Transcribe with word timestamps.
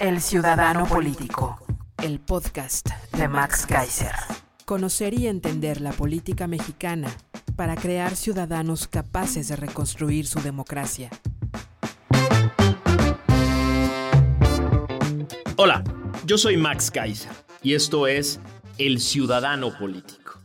El 0.00 0.22
Ciudadano 0.22 0.86
Político. 0.86 1.62
El 2.02 2.20
podcast 2.20 2.88
De 3.12 3.28
Max 3.28 3.66
Kaiser. 3.66 4.14
Conocer 4.64 5.12
y 5.12 5.26
entender 5.26 5.82
la 5.82 5.92
política 5.92 6.46
mexicana 6.46 7.14
para 7.54 7.76
crear 7.76 8.16
ciudadanos 8.16 8.88
capaces 8.88 9.48
de 9.48 9.56
reconstruir 9.56 10.26
su 10.26 10.40
democracia. 10.40 11.10
Hola, 15.56 15.84
yo 16.24 16.38
soy 16.38 16.56
Max 16.56 16.90
Kaiser 16.90 17.32
y 17.62 17.74
esto 17.74 18.06
es 18.06 18.40
El 18.78 19.00
Ciudadano 19.00 19.76
Político, 19.78 20.40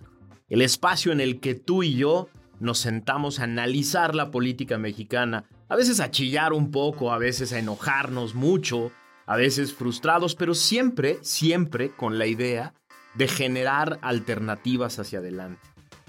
el 0.49 0.61
espacio 0.63 1.13
en 1.13 1.21
el 1.21 1.39
que 1.39 1.55
tú 1.55 1.81
y 1.81 1.95
yo 1.95 2.27
nos 2.59 2.79
sentamos 2.79 3.40
a 3.40 3.43
analizar 3.43 4.15
la 4.15 4.31
política 4.31 4.77
mexicana, 4.77 5.45
a 5.69 5.77
veces 5.77 6.01
a 6.01 6.12
chillar 6.12 6.51
un 6.51 6.71
poco, 6.71 7.13
a 7.13 7.17
veces 7.17 7.53
a 7.53 7.59
enojarnos 7.59 8.35
mucho, 8.35 8.91
a 9.26 9.35
veces 9.35 9.73
frustrados, 9.73 10.35
pero 10.35 10.54
siempre, 10.54 11.20
siempre 11.21 11.90
con 11.90 12.18
la 12.18 12.27
idea 12.27 12.73
de 13.15 13.27
generar 13.27 13.99
alternativas 14.01 14.99
hacia 14.99 15.20
adelante, 15.20 15.62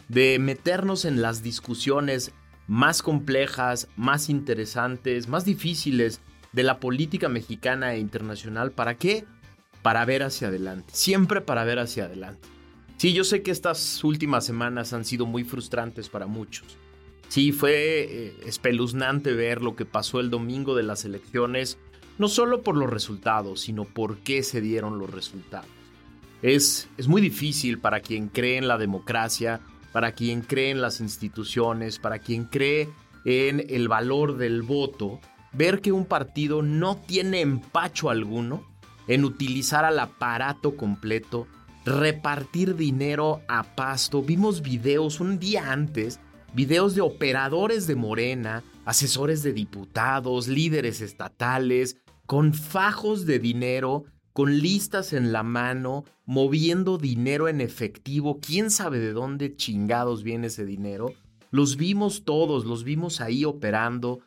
de 0.08 0.38
meternos 0.38 1.04
en 1.04 1.22
las 1.22 1.42
discusiones 1.42 2.32
más 2.66 3.02
complejas, 3.02 3.88
más 3.96 4.28
interesantes, 4.28 5.28
más 5.28 5.44
difíciles 5.44 6.20
de 6.52 6.62
la 6.62 6.80
política 6.80 7.28
mexicana 7.28 7.94
e 7.94 7.98
internacional. 7.98 8.72
¿Para 8.72 8.96
qué? 8.96 9.24
Para 9.82 10.04
ver 10.04 10.22
hacia 10.22 10.48
adelante, 10.48 10.92
siempre 10.92 11.40
para 11.40 11.64
ver 11.64 11.78
hacia 11.78 12.06
adelante. 12.06 12.48
Sí, 12.96 13.12
yo 13.12 13.24
sé 13.24 13.42
que 13.42 13.50
estas 13.50 14.02
últimas 14.04 14.44
semanas 14.44 14.92
han 14.92 15.04
sido 15.04 15.26
muy 15.26 15.44
frustrantes 15.44 16.08
para 16.08 16.26
muchos. 16.26 16.76
Sí, 17.28 17.52
fue 17.52 17.72
eh, 17.74 18.36
espeluznante 18.46 19.32
ver 19.32 19.60
lo 19.60 19.76
que 19.76 19.84
pasó 19.84 20.20
el 20.20 20.30
domingo 20.30 20.74
de 20.74 20.84
las 20.84 21.04
elecciones, 21.04 21.78
no 22.18 22.28
solo 22.28 22.62
por 22.62 22.76
los 22.76 22.90
resultados, 22.90 23.60
sino 23.60 23.84
por 23.84 24.18
qué 24.18 24.42
se 24.42 24.60
dieron 24.60 24.98
los 24.98 25.10
resultados. 25.10 25.70
Es, 26.42 26.88
es 26.96 27.08
muy 27.08 27.20
difícil 27.20 27.78
para 27.78 28.00
quien 28.00 28.28
cree 28.28 28.58
en 28.58 28.68
la 28.68 28.78
democracia, 28.78 29.60
para 29.92 30.12
quien 30.12 30.42
cree 30.42 30.70
en 30.70 30.80
las 30.80 31.00
instituciones, 31.00 31.98
para 31.98 32.18
quien 32.18 32.44
cree 32.44 32.88
en 33.24 33.64
el 33.68 33.88
valor 33.88 34.36
del 34.36 34.62
voto, 34.62 35.20
ver 35.52 35.80
que 35.80 35.92
un 35.92 36.04
partido 36.04 36.62
no 36.62 36.96
tiene 36.96 37.40
empacho 37.40 38.10
alguno 38.10 38.62
en 39.08 39.24
utilizar 39.24 39.84
al 39.84 39.98
aparato 39.98 40.76
completo, 40.76 41.46
repartir 41.84 42.76
dinero 42.76 43.40
a 43.48 43.62
pasto. 43.62 44.22
Vimos 44.22 44.62
videos 44.62 45.20
un 45.20 45.38
día 45.38 45.72
antes, 45.72 46.20
videos 46.52 46.94
de 46.94 47.00
operadores 47.00 47.86
de 47.86 47.96
Morena, 47.96 48.62
asesores 48.84 49.42
de 49.42 49.52
diputados, 49.52 50.48
líderes 50.48 51.00
estatales, 51.00 51.96
con 52.26 52.52
fajos 52.52 53.24
de 53.24 53.38
dinero, 53.38 54.04
con 54.32 54.58
listas 54.58 55.12
en 55.12 55.32
la 55.32 55.42
mano, 55.42 56.04
moviendo 56.26 56.98
dinero 56.98 57.48
en 57.48 57.60
efectivo. 57.60 58.38
¿Quién 58.40 58.70
sabe 58.70 58.98
de 58.98 59.12
dónde 59.12 59.56
chingados 59.56 60.22
viene 60.22 60.48
ese 60.48 60.66
dinero? 60.66 61.14
Los 61.50 61.76
vimos 61.76 62.24
todos, 62.24 62.64
los 62.64 62.84
vimos 62.84 63.20
ahí 63.20 63.44
operando, 63.44 64.20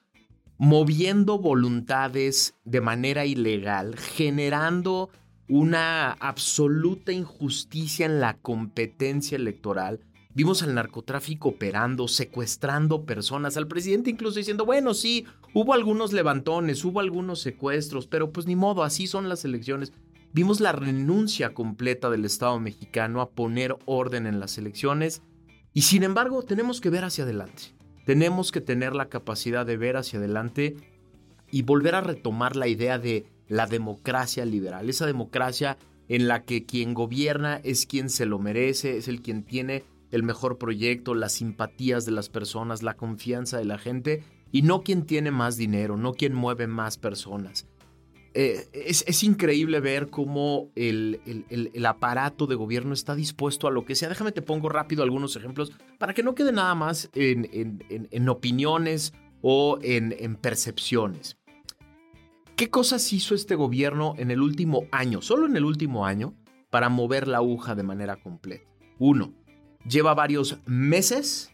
moviendo 0.57 1.37
voluntades 1.37 2.55
de 2.63 2.81
manera 2.81 3.25
ilegal, 3.25 3.97
generando 3.97 5.09
una 5.47 6.11
absoluta 6.13 7.11
injusticia 7.11 8.05
en 8.05 8.19
la 8.19 8.37
competencia 8.37 9.35
electoral. 9.35 9.99
Vimos 10.33 10.63
al 10.63 10.75
narcotráfico 10.75 11.49
operando, 11.49 12.07
secuestrando 12.07 13.03
personas, 13.03 13.57
al 13.57 13.67
presidente 13.67 14.09
incluso 14.11 14.37
diciendo, 14.37 14.65
bueno, 14.65 14.93
sí, 14.93 15.25
hubo 15.53 15.73
algunos 15.73 16.13
levantones, 16.13 16.83
hubo 16.85 16.99
algunos 16.99 17.41
secuestros, 17.41 18.07
pero 18.07 18.31
pues 18.31 18.47
ni 18.47 18.55
modo, 18.55 18.83
así 18.83 19.07
son 19.07 19.29
las 19.29 19.45
elecciones. 19.45 19.93
Vimos 20.31 20.59
la 20.59 20.71
renuncia 20.71 21.53
completa 21.53 22.09
del 22.09 22.25
Estado 22.25 22.59
mexicano 22.59 23.21
a 23.21 23.31
poner 23.31 23.75
orden 23.85 24.27
en 24.27 24.39
las 24.39 24.57
elecciones 24.57 25.21
y 25.73 25.81
sin 25.81 26.03
embargo 26.03 26.43
tenemos 26.43 26.81
que 26.81 26.89
ver 26.89 27.03
hacia 27.03 27.23
adelante. 27.23 27.73
Tenemos 28.05 28.51
que 28.51 28.61
tener 28.61 28.95
la 28.95 29.09
capacidad 29.09 29.65
de 29.65 29.77
ver 29.77 29.97
hacia 29.97 30.19
adelante 30.19 30.75
y 31.51 31.63
volver 31.63 31.95
a 31.95 32.01
retomar 32.01 32.55
la 32.55 32.67
idea 32.67 32.99
de 32.99 33.25
la 33.47 33.65
democracia 33.65 34.45
liberal, 34.45 34.89
esa 34.89 35.07
democracia 35.07 35.77
en 36.07 36.27
la 36.27 36.43
que 36.43 36.65
quien 36.65 36.93
gobierna 36.93 37.59
es 37.63 37.85
quien 37.85 38.09
se 38.09 38.25
lo 38.25 38.39
merece, 38.39 38.97
es 38.97 39.07
el 39.07 39.21
quien 39.21 39.43
tiene 39.43 39.83
el 40.11 40.23
mejor 40.23 40.57
proyecto, 40.57 41.13
las 41.13 41.33
simpatías 41.33 42.05
de 42.05 42.11
las 42.11 42.29
personas, 42.29 42.81
la 42.81 42.95
confianza 42.95 43.57
de 43.57 43.65
la 43.65 43.77
gente 43.77 44.23
y 44.51 44.61
no 44.61 44.81
quien 44.81 45.05
tiene 45.05 45.31
más 45.31 45.57
dinero, 45.57 45.97
no 45.97 46.13
quien 46.13 46.33
mueve 46.33 46.67
más 46.67 46.97
personas. 46.97 47.67
Eh, 48.35 48.67
es, 48.73 49.03
es, 49.07 49.23
increíble 49.23 49.79
ver 49.79 50.09
cómo 50.09 50.69
el, 50.75 51.19
el, 51.25 51.71
el, 51.73 51.85
aparato 51.87 52.45
de 52.45 52.53
gobierno 52.53 52.93
está 52.93 53.15
dispuesto 53.15 53.67
a 53.67 53.71
lo 53.71 53.85
que 53.85 53.95
sea. 53.95 54.07
Déjame 54.07 54.31
te 54.31 54.43
pongo 54.43 54.69
rápido 54.69 55.01
algunos 55.01 55.35
ejemplos 55.35 55.71
para 55.97 56.13
que 56.13 56.21
no 56.21 56.35
quede 56.35 56.51
nada 56.51 56.75
más 56.75 57.09
en, 57.15 57.49
en, 57.51 58.07
en 58.11 58.29
opiniones 58.29 59.13
o 59.41 59.79
en 59.81 60.35
percepciones. 60.35 61.39
¿Qué 62.59 62.69
cosas 62.69 63.13
hizo 63.13 63.35
este 63.35 63.55
gobierno 63.55 64.15
en 64.17 64.31
el 64.31 64.41
último 64.41 64.83
año, 64.91 65.21
solo 65.21 65.45
en 65.45 65.55
el 65.55 65.63
último 65.63 66.05
año, 66.05 66.35
para 66.69 66.89
mover 66.89 67.25
la 67.29 67.37
aguja 67.37 67.73
de 67.73 67.83
manera 67.83 68.17
completa? 68.17 68.65
Uno, 68.97 69.33
lleva 69.87 70.13
varios 70.13 70.57
meses, 70.65 71.53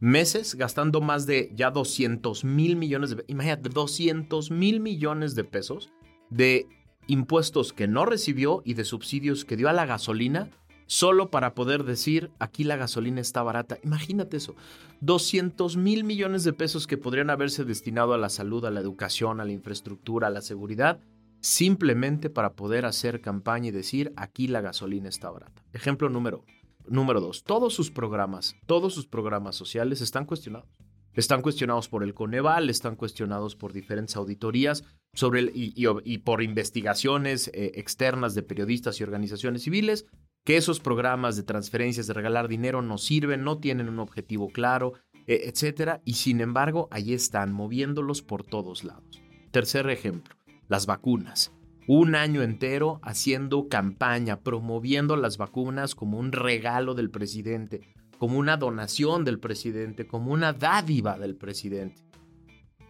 meses 0.00 0.54
gastando 0.54 1.00
más 1.00 1.26
de 1.26 1.52
ya 1.54 1.70
200 1.70 2.44
mil 2.44 2.76
millones 2.76 3.16
de, 3.16 3.24
imagínate, 3.26 3.68
200 3.68 4.50
mil 4.50 4.80
millones 4.80 5.34
de 5.34 5.44
pesos 5.44 5.90
de 6.30 6.66
impuestos 7.06 7.72
que 7.72 7.88
no 7.88 8.04
recibió 8.04 8.62
y 8.64 8.74
de 8.74 8.84
subsidios 8.84 9.44
que 9.44 9.56
dio 9.56 9.68
a 9.68 9.72
la 9.72 9.86
gasolina 9.86 10.50
solo 10.86 11.30
para 11.30 11.54
poder 11.54 11.84
decir 11.84 12.30
aquí 12.38 12.64
la 12.64 12.76
gasolina 12.76 13.20
está 13.20 13.42
barata. 13.42 13.78
Imagínate 13.82 14.36
eso. 14.36 14.54
200 15.00 15.76
mil 15.76 16.04
millones 16.04 16.44
de 16.44 16.52
pesos 16.52 16.86
que 16.86 16.96
podrían 16.96 17.30
haberse 17.30 17.64
destinado 17.64 18.14
a 18.14 18.18
la 18.18 18.28
salud, 18.28 18.64
a 18.64 18.70
la 18.70 18.80
educación, 18.80 19.40
a 19.40 19.44
la 19.44 19.52
infraestructura, 19.52 20.28
a 20.28 20.30
la 20.30 20.40
seguridad, 20.40 21.00
simplemente 21.40 22.30
para 22.30 22.54
poder 22.54 22.84
hacer 22.84 23.20
campaña 23.20 23.68
y 23.68 23.72
decir 23.72 24.12
aquí 24.16 24.48
la 24.48 24.60
gasolina 24.60 25.08
está 25.08 25.30
barata. 25.30 25.62
Ejemplo 25.72 26.08
número 26.08 26.44
Número 26.90 27.20
dos, 27.20 27.44
todos 27.44 27.74
sus 27.74 27.90
programas, 27.90 28.56
todos 28.66 28.94
sus 28.94 29.06
programas 29.06 29.56
sociales 29.56 30.00
están 30.00 30.24
cuestionados. 30.24 30.68
Están 31.14 31.42
cuestionados 31.42 31.88
por 31.88 32.04
el 32.04 32.14
Coneval, 32.14 32.70
están 32.70 32.94
cuestionados 32.94 33.56
por 33.56 33.72
diferentes 33.72 34.14
auditorías 34.14 34.84
sobre 35.14 35.40
el, 35.40 35.52
y, 35.54 36.18
por 36.18 36.42
investigaciones 36.42 37.48
eh, 37.48 37.72
externas 37.74 38.34
de 38.34 38.44
periodistas 38.44 39.00
y 39.00 39.02
organizaciones 39.02 39.62
civiles, 39.62 40.06
que 40.44 40.56
esos 40.56 40.78
programas 40.78 41.36
de 41.36 41.42
transferencias, 41.42 42.06
de 42.06 42.14
regalar 42.14 42.46
dinero 42.46 42.82
no 42.82 42.98
sirven, 42.98 43.42
no 43.42 43.58
tienen 43.58 43.88
un 43.88 43.98
objetivo 43.98 44.50
claro, 44.50 44.92
eh, 45.26 45.42
etcétera, 45.46 46.00
y 46.04 46.14
sin 46.14 46.40
embargo, 46.40 46.88
ahí 46.92 47.12
están 47.12 47.52
moviéndolos 47.52 48.22
por 48.22 48.44
todos 48.44 48.84
lados. 48.84 49.20
Tercer 49.50 49.90
ejemplo, 49.90 50.36
las 50.68 50.86
vacunas 50.86 51.52
un 51.88 52.14
año 52.14 52.42
entero 52.42 53.00
haciendo 53.02 53.68
campaña, 53.68 54.40
promoviendo 54.40 55.16
las 55.16 55.38
vacunas 55.38 55.94
como 55.94 56.18
un 56.18 56.32
regalo 56.32 56.94
del 56.94 57.10
presidente, 57.10 57.80
como 58.18 58.38
una 58.38 58.58
donación 58.58 59.24
del 59.24 59.40
presidente, 59.40 60.06
como 60.06 60.32
una 60.32 60.52
dádiva 60.52 61.18
del 61.18 61.34
presidente. 61.34 62.02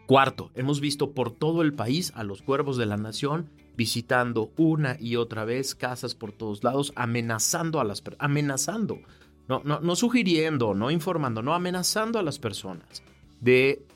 Cuarto, 0.07 0.51
hemos 0.55 0.81
visto 0.81 1.13
por 1.13 1.31
todo 1.31 1.63
el 1.63 1.75
país 1.75 2.13
a 2.17 2.25
los 2.25 2.43
cuervos 2.43 2.77
de 2.77 2.87
la 2.87 2.97
nación 2.97 3.51
visitando 3.77 4.51
una 4.57 4.97
y 4.99 5.15
otra 5.15 5.45
vez 5.45 5.77
casas 5.77 6.17
por 6.17 6.33
todos 6.33 6.65
lados, 6.65 6.93
amenazando 6.97 7.79
a 7.79 7.85
las 7.85 8.01
personas, 8.01 8.25
amenazando, 8.25 8.99
no, 9.47 9.63
no, 9.65 9.79
no 9.79 9.95
sugiriendo, 9.95 10.75
no 10.75 10.91
informando, 10.91 11.41
no 11.41 11.55
amenazando 11.55 12.19
a 12.19 12.25
las 12.25 12.41
personas 12.41 13.05
de 13.41 13.87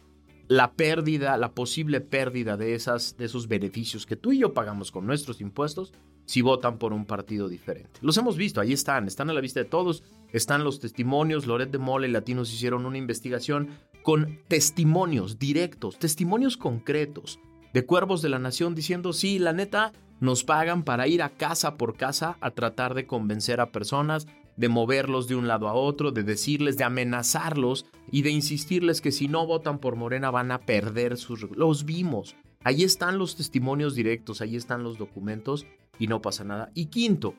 la 0.53 0.75
pérdida, 0.75 1.39
la 1.39 1.53
posible 1.53 2.03
pérdida 2.03 2.59
de, 2.59 2.75
esas, 2.75 3.17
de 3.17 3.25
esos 3.25 3.49
beneficios 3.49 4.05
que 4.05 4.17
tú 4.17 4.33
y 4.33 4.39
yo 4.39 4.53
pagamos 4.53 4.91
con 4.91 5.07
nuestros 5.07 5.41
impuestos 5.41 5.95
si 6.27 6.43
votan 6.43 6.79
por 6.79 6.93
un 6.93 7.07
partido 7.07 7.49
diferente. 7.49 7.99
Los 8.03 8.19
hemos 8.19 8.37
visto, 8.37 8.61
ahí 8.61 8.75
están, 8.75 9.07
están 9.07 9.31
a 9.31 9.33
la 9.33 9.41
vista 9.41 9.61
de 9.61 9.65
todos, 9.65 10.05
están 10.31 10.63
los 10.63 10.79
testimonios, 10.79 11.47
Loret 11.47 11.71
de 11.71 11.79
Mola 11.79 12.07
y 12.07 12.11
Latinos 12.11 12.53
hicieron 12.53 12.85
una 12.85 12.99
investigación 12.99 13.71
con 14.03 14.41
testimonios 14.47 15.39
directos, 15.39 15.99
testimonios 15.99 16.59
concretos 16.59 17.41
de 17.73 17.87
cuervos 17.87 18.21
de 18.21 18.29
la 18.29 18.39
nación 18.39 18.75
diciendo, 18.75 19.15
sí, 19.15 19.39
la 19.39 19.55
neta, 19.55 19.93
nos 20.21 20.45
pagan 20.45 20.83
para 20.83 21.09
ir 21.09 21.23
a 21.23 21.31
casa 21.31 21.77
por 21.77 21.97
casa 21.97 22.37
a 22.43 22.51
tratar 22.51 22.93
de 22.93 23.07
convencer 23.07 23.59
a 23.61 23.73
personas, 23.73 24.27
de 24.57 24.69
moverlos 24.69 25.29
de 25.29 25.37
un 25.37 25.49
lado 25.49 25.69
a 25.69 25.75
otro, 25.75 26.13
de 26.13 26.23
decirles, 26.23 26.77
de 26.77 26.85
amenazarlos 26.85 27.87
y 28.11 28.23
de 28.23 28.31
insistirles 28.31 29.01
que 29.01 29.13
si 29.13 29.29
no 29.29 29.47
votan 29.47 29.79
por 29.79 29.97
Morena 29.97 30.31
van 30.31 30.51
a 30.53 30.61
perder 30.61 31.17
sus... 31.17 31.51
Los 31.57 31.85
vimos. 31.85 32.37
Ahí 32.65 32.85
están 32.85 33.19
los 33.19 33.37
testimonios 33.37 33.95
directos, 33.95 34.41
ahí 34.41 34.57
están 34.57 34.85
los 34.85 34.99
documentos 34.99 35.67
y 35.99 36.07
no 36.07 36.23
pasa 36.23 36.45
nada. 36.45 36.71
Y 36.75 36.87
quinto, 36.87 37.35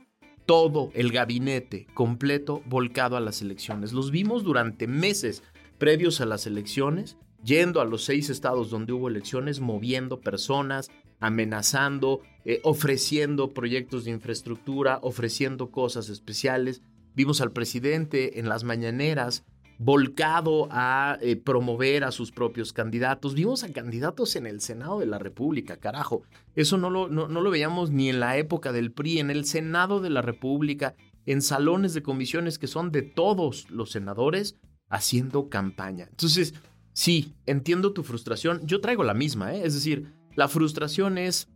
todo 0.46 0.92
el 0.94 1.12
gabinete 1.12 1.88
completo 1.94 2.62
volcado 2.66 3.16
a 3.16 3.22
las 3.22 3.42
elecciones. 3.42 3.94
Los 3.94 4.12
vimos 4.12 4.44
durante 4.44 4.88
meses 4.88 5.44
previos 5.78 6.22
a 6.22 6.26
las 6.26 6.46
elecciones, 6.48 7.18
yendo 7.44 7.82
a 7.82 7.86
los 7.86 8.04
seis 8.04 8.30
estados 8.30 8.70
donde 8.70 8.94
hubo 8.94 9.08
elecciones, 9.08 9.60
moviendo 9.60 10.20
personas, 10.20 10.90
amenazando, 11.20 12.22
eh, 12.46 12.60
ofreciendo 12.64 13.54
proyectos 13.54 14.04
de 14.04 14.12
infraestructura, 14.12 15.00
ofreciendo 15.02 15.72
cosas 15.72 16.10
especiales. 16.10 16.82
Vimos 17.16 17.42
al 17.42 17.52
presidente 17.52 18.40
en 18.40 18.50
las 18.50 18.64
mañaneras 18.64 19.46
volcado 19.80 20.68
a 20.72 21.18
eh, 21.22 21.36
promover 21.36 22.04
a 22.04 22.12
sus 22.12 22.32
propios 22.32 22.74
candidatos. 22.74 23.34
Vimos 23.34 23.64
a 23.64 23.74
candidatos 23.74 24.36
en 24.36 24.46
el 24.46 24.62
Senado 24.62 25.00
de 25.00 25.06
la 25.06 25.20
República, 25.20 25.78
carajo. 25.78 26.24
Eso 26.56 26.78
no 26.78 26.90
lo, 26.90 27.10
no, 27.10 27.28
lo 27.28 27.52
veíamos 27.52 27.92
ni 27.92 28.10
en 28.10 28.20
la 28.20 28.38
época 28.38 28.72
del 28.72 28.92
PRI, 28.92 29.20
en 29.20 29.30
el 29.30 29.46
Senado 29.46 30.00
de 30.00 30.10
la 30.10 30.22
República, 30.22 30.96
en 31.26 31.42
salones 31.42 31.94
de 31.94 32.04
comisiones 32.04 32.60
que 32.60 32.68
son 32.68 32.92
de 32.92 33.02
todos 33.02 33.70
los 33.70 33.92
senadores 33.92 34.58
haciendo 34.90 35.50
campaña. 35.50 36.08
Entonces, 36.10 36.54
sí, 36.94 37.34
entiendo 37.46 37.94
tu 37.94 38.04
frustración. 38.04 38.62
Yo 38.66 38.80
traigo 38.80 39.04
la 39.04 39.14
misma, 39.14 39.56
¿eh? 39.56 39.66
es 39.66 39.74
decir, 39.74 40.14
la 40.36 40.48
frustración 40.48 41.18
es 41.18 41.50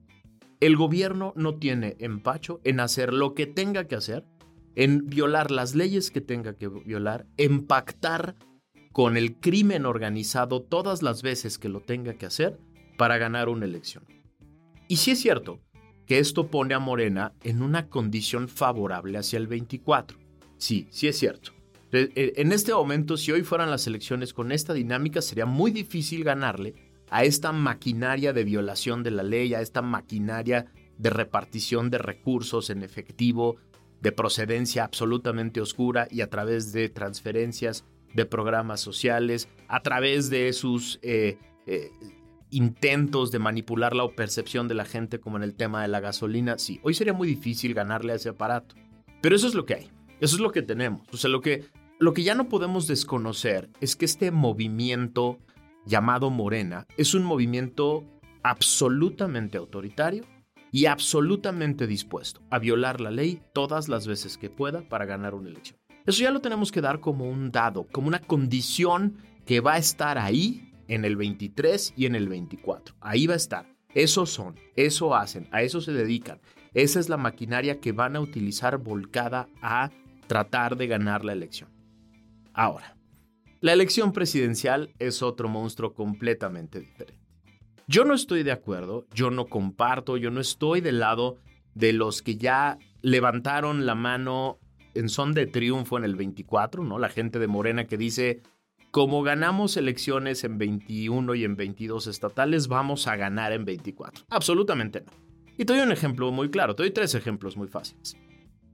el 0.60 0.76
gobierno 0.76 1.34
no 1.36 1.56
tiene 1.56 1.96
empacho 2.00 2.60
en 2.64 2.80
hacer 2.80 3.14
lo 3.14 3.36
que 3.36 3.46
tenga 3.46 3.86
que 3.86 3.96
hacer 3.96 4.26
en 4.78 5.08
violar 5.08 5.50
las 5.50 5.74
leyes 5.74 6.12
que 6.12 6.22
tenga 6.22 6.54
que 6.54 6.68
violar, 6.68 7.26
en 7.38 7.66
pactar 7.66 8.36
con 8.94 9.18
el 9.18 9.36
crimen 9.36 9.88
organizado 9.88 10.62
todas 10.62 11.02
las 11.02 11.24
veces 11.24 11.58
que 11.58 11.68
lo 11.68 11.80
tenga 11.80 12.14
que 12.14 12.28
hacer 12.28 12.60
para 12.96 13.18
ganar 13.18 13.50
una 13.50 13.66
elección. 13.66 14.06
Y 14.88 14.98
sí 14.98 15.12
es 15.12 15.20
cierto 15.20 15.60
que 16.06 16.20
esto 16.20 16.52
pone 16.52 16.76
a 16.76 16.80
Morena 16.80 17.34
en 17.42 17.64
una 17.64 17.90
condición 17.90 18.48
favorable 18.48 19.18
hacia 19.18 19.38
el 19.38 19.48
24. 19.48 20.20
Sí, 20.58 20.88
sí 20.92 21.08
es 21.08 21.18
cierto. 21.18 21.54
E, 21.92 22.34
en 22.38 22.52
este 22.52 22.72
momento, 22.72 23.18
si 23.18 23.32
hoy 23.32 23.42
fueran 23.42 23.72
las 23.72 23.88
elecciones 23.88 24.32
con 24.32 24.52
esta 24.52 24.76
dinámica, 24.76 25.24
sería 25.24 25.48
muy 25.48 25.72
difícil 25.72 26.24
ganarle 26.24 26.76
a 27.10 27.24
esta 27.24 27.52
maquinaria 27.52 28.32
de 28.32 28.44
violación 28.44 29.02
de 29.02 29.10
la 29.10 29.24
ley, 29.24 29.56
a 29.56 29.62
esta 29.62 29.82
maquinaria 29.82 30.72
de 31.00 31.10
repartición 31.10 31.90
de 31.90 31.98
recursos 31.98 32.70
en 32.70 32.84
efectivo, 32.84 33.58
de 34.02 34.12
procedencia 34.12 34.84
absolutamente 34.84 35.62
oscura 35.62 36.08
y 36.12 36.22
a 36.22 36.30
través 36.30 36.72
de 36.72 36.90
transferencias 36.90 37.86
de 38.14 38.26
programas 38.26 38.80
sociales, 38.80 39.48
a 39.68 39.82
través 39.82 40.30
de 40.30 40.54
sus 40.54 41.00
eh, 41.02 41.38
eh, 41.66 41.92
intentos 42.50 43.32
de 43.32 43.40
manipular 43.40 43.96
la 43.96 44.08
percepción 44.10 44.68
de 44.68 44.76
la 44.76 44.86
gente 44.86 45.20
como 45.20 45.38
en 45.38 45.44
el 45.44 45.56
tema 45.56 45.82
de 45.82 45.88
la 45.88 46.00
gasolina, 46.00 46.58
sí, 46.58 46.80
hoy 46.84 46.94
sería 46.94 47.14
muy 47.14 47.28
difícil 47.28 47.74
ganarle 47.74 48.14
a 48.14 48.16
ese 48.16 48.30
aparato. 48.30 48.76
Pero 49.22 49.36
eso 49.36 49.48
es 49.48 49.56
lo 49.56 49.66
que 49.66 49.76
hay, 49.76 49.92
eso 50.20 50.36
es 50.36 50.42
lo 50.42 50.52
que 50.52 50.62
tenemos. 50.62 51.02
O 51.12 51.18
sea, 51.18 51.30
lo 51.30 51.42
que, 51.42 51.66
lo 52.00 52.14
que 52.14 52.24
ya 52.24 52.36
no 52.36 52.50
podemos 52.50 52.88
desconocer 52.88 53.70
es 53.82 53.96
que 53.96 54.06
este 54.06 54.32
movimiento 54.32 55.40
llamado 55.86 56.30
Morena 56.30 56.86
es 56.98 57.14
un 57.14 57.24
movimiento 57.24 58.04
absolutamente 58.44 59.58
autoritario 59.58 60.24
y 60.78 60.86
absolutamente 60.86 61.88
dispuesto 61.88 62.40
a 62.52 62.60
violar 62.60 63.02
la 63.02 63.10
ley 63.10 63.42
todas 63.52 63.90
las 63.90 64.06
veces 64.06 64.38
que 64.38 64.52
pueda 64.52 64.88
para 64.88 65.06
ganar 65.06 65.34
una 65.34 65.50
elección. 65.50 65.80
Eso 66.06 66.22
ya 66.22 66.30
lo 66.30 66.40
tenemos 66.40 66.72
que 66.72 66.82
dar 66.82 67.00
como 67.00 67.28
un 67.28 67.52
dado, 67.52 67.88
como 67.92 68.08
una 68.08 68.20
condición 68.20 69.18
que 69.48 69.60
va 69.60 69.74
a 69.74 69.78
estar 69.80 70.20
ahí 70.20 70.72
en 70.88 71.04
el 71.04 71.16
23 71.16 71.96
y 71.98 72.06
en 72.06 72.14
el 72.14 72.30
24. 72.30 72.96
Ahí 73.02 73.26
va 73.26 73.34
a 73.34 73.38
estar. 73.38 73.66
Eso 73.96 74.28
son, 74.28 74.54
eso 74.76 75.16
hacen, 75.16 75.48
a 75.50 75.64
eso 75.64 75.82
se 75.82 75.94
dedican. 75.94 76.42
Esa 76.76 77.00
es 77.00 77.10
la 77.10 77.18
maquinaria 77.18 77.80
que 77.80 77.92
van 77.92 78.16
a 78.16 78.20
utilizar 78.20 78.78
volcada 78.78 79.50
a 79.64 79.90
tratar 80.28 80.78
de 80.78 80.86
ganar 80.86 81.26
la 81.26 81.34
elección. 81.34 81.72
Ahora, 82.54 82.96
la 83.62 83.74
elección 83.74 84.14
presidencial 84.14 84.94
es 85.00 85.24
otro 85.24 85.50
monstruo 85.50 85.96
completamente 85.96 86.80
diferente. 86.80 87.17
Yo 87.90 88.04
no 88.04 88.14
estoy 88.14 88.44
de 88.44 88.52
acuerdo, 88.52 89.08
yo 89.14 89.32
no 89.32 89.46
comparto, 89.46 90.18
yo 90.18 90.30
no 90.30 90.42
estoy 90.42 90.82
del 90.82 91.00
lado 91.00 91.38
de 91.74 91.94
los 91.94 92.22
que 92.22 92.36
ya 92.36 92.78
levantaron 93.02 93.86
la 93.86 93.96
mano 93.96 94.60
en 94.94 95.08
son 95.08 95.34
de 95.34 95.48
triunfo 95.48 95.98
en 95.98 96.04
el 96.04 96.18
24, 96.18 96.84
¿no? 96.84 97.00
La 97.00 97.08
gente 97.08 97.40
de 97.40 97.48
Morena 97.48 97.86
que 97.86 97.98
dice, 97.98 98.42
como 98.92 99.24
ganamos 99.24 99.78
elecciones 99.78 100.44
en 100.44 100.58
21 100.58 101.34
y 101.36 101.46
en 101.46 101.56
22 101.56 102.08
estatales, 102.08 102.68
vamos 102.68 103.08
a 103.08 103.16
ganar 103.16 103.54
en 103.54 103.64
24. 103.64 104.26
Absolutamente 104.32 105.00
no. 105.00 105.14
Y 105.58 105.64
te 105.64 105.72
doy 105.72 105.82
un 105.82 105.94
ejemplo 105.94 106.30
muy 106.34 106.50
claro, 106.50 106.76
te 106.76 106.84
doy 106.84 106.92
tres 106.92 107.16
ejemplos 107.16 107.56
muy 107.56 107.70
fáciles. 107.70 108.18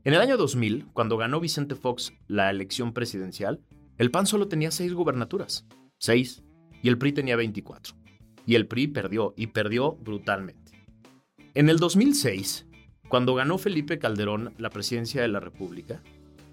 En 0.06 0.16
el 0.16 0.22
año 0.22 0.38
2000, 0.38 0.88
cuando 0.92 1.18
ganó 1.18 1.40
Vicente 1.40 1.76
Fox 1.76 2.14
la 2.28 2.50
elección 2.50 2.94
presidencial, 2.94 3.62
el 4.00 4.10
PAN 4.10 4.26
solo 4.26 4.48
tenía 4.48 4.72
seis 4.72 4.92
gubernaturas, 4.92 5.68
seis, 6.00 6.44
y 6.82 6.90
el 6.90 6.98
PRI 6.98 7.12
tenía 7.12 7.36
24 7.36 8.03
y 8.46 8.56
el 8.56 8.68
PRI 8.68 8.88
perdió, 8.88 9.34
y 9.38 9.48
perdió 9.48 9.94
brutalmente. 9.94 10.72
En 11.54 11.70
el 11.70 11.78
2006, 11.78 12.66
cuando 13.08 13.36
ganó 13.36 13.58
Felipe 13.58 14.00
Calderón 14.00 14.54
la 14.58 14.70
presidencia 14.70 15.22
de 15.22 15.28
la 15.28 15.40
República, 15.40 16.02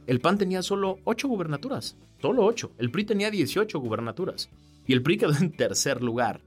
el 0.06 0.20
PAN 0.20 0.38
tenía 0.38 0.62
solo 0.62 0.98
8 1.04 1.28
gubernaturas, 1.28 1.96
solo 2.20 2.44
8. 2.44 2.72
El 2.78 2.90
PRI 2.90 3.04
tenía 3.04 3.30
18 3.30 3.78
gubernaturas 3.78 4.50
y 4.86 4.92
el 4.92 5.02
PRI 5.02 5.18
quedó 5.18 5.36
en 5.36 5.52
tercer 5.52 6.02
lugar. 6.02 6.42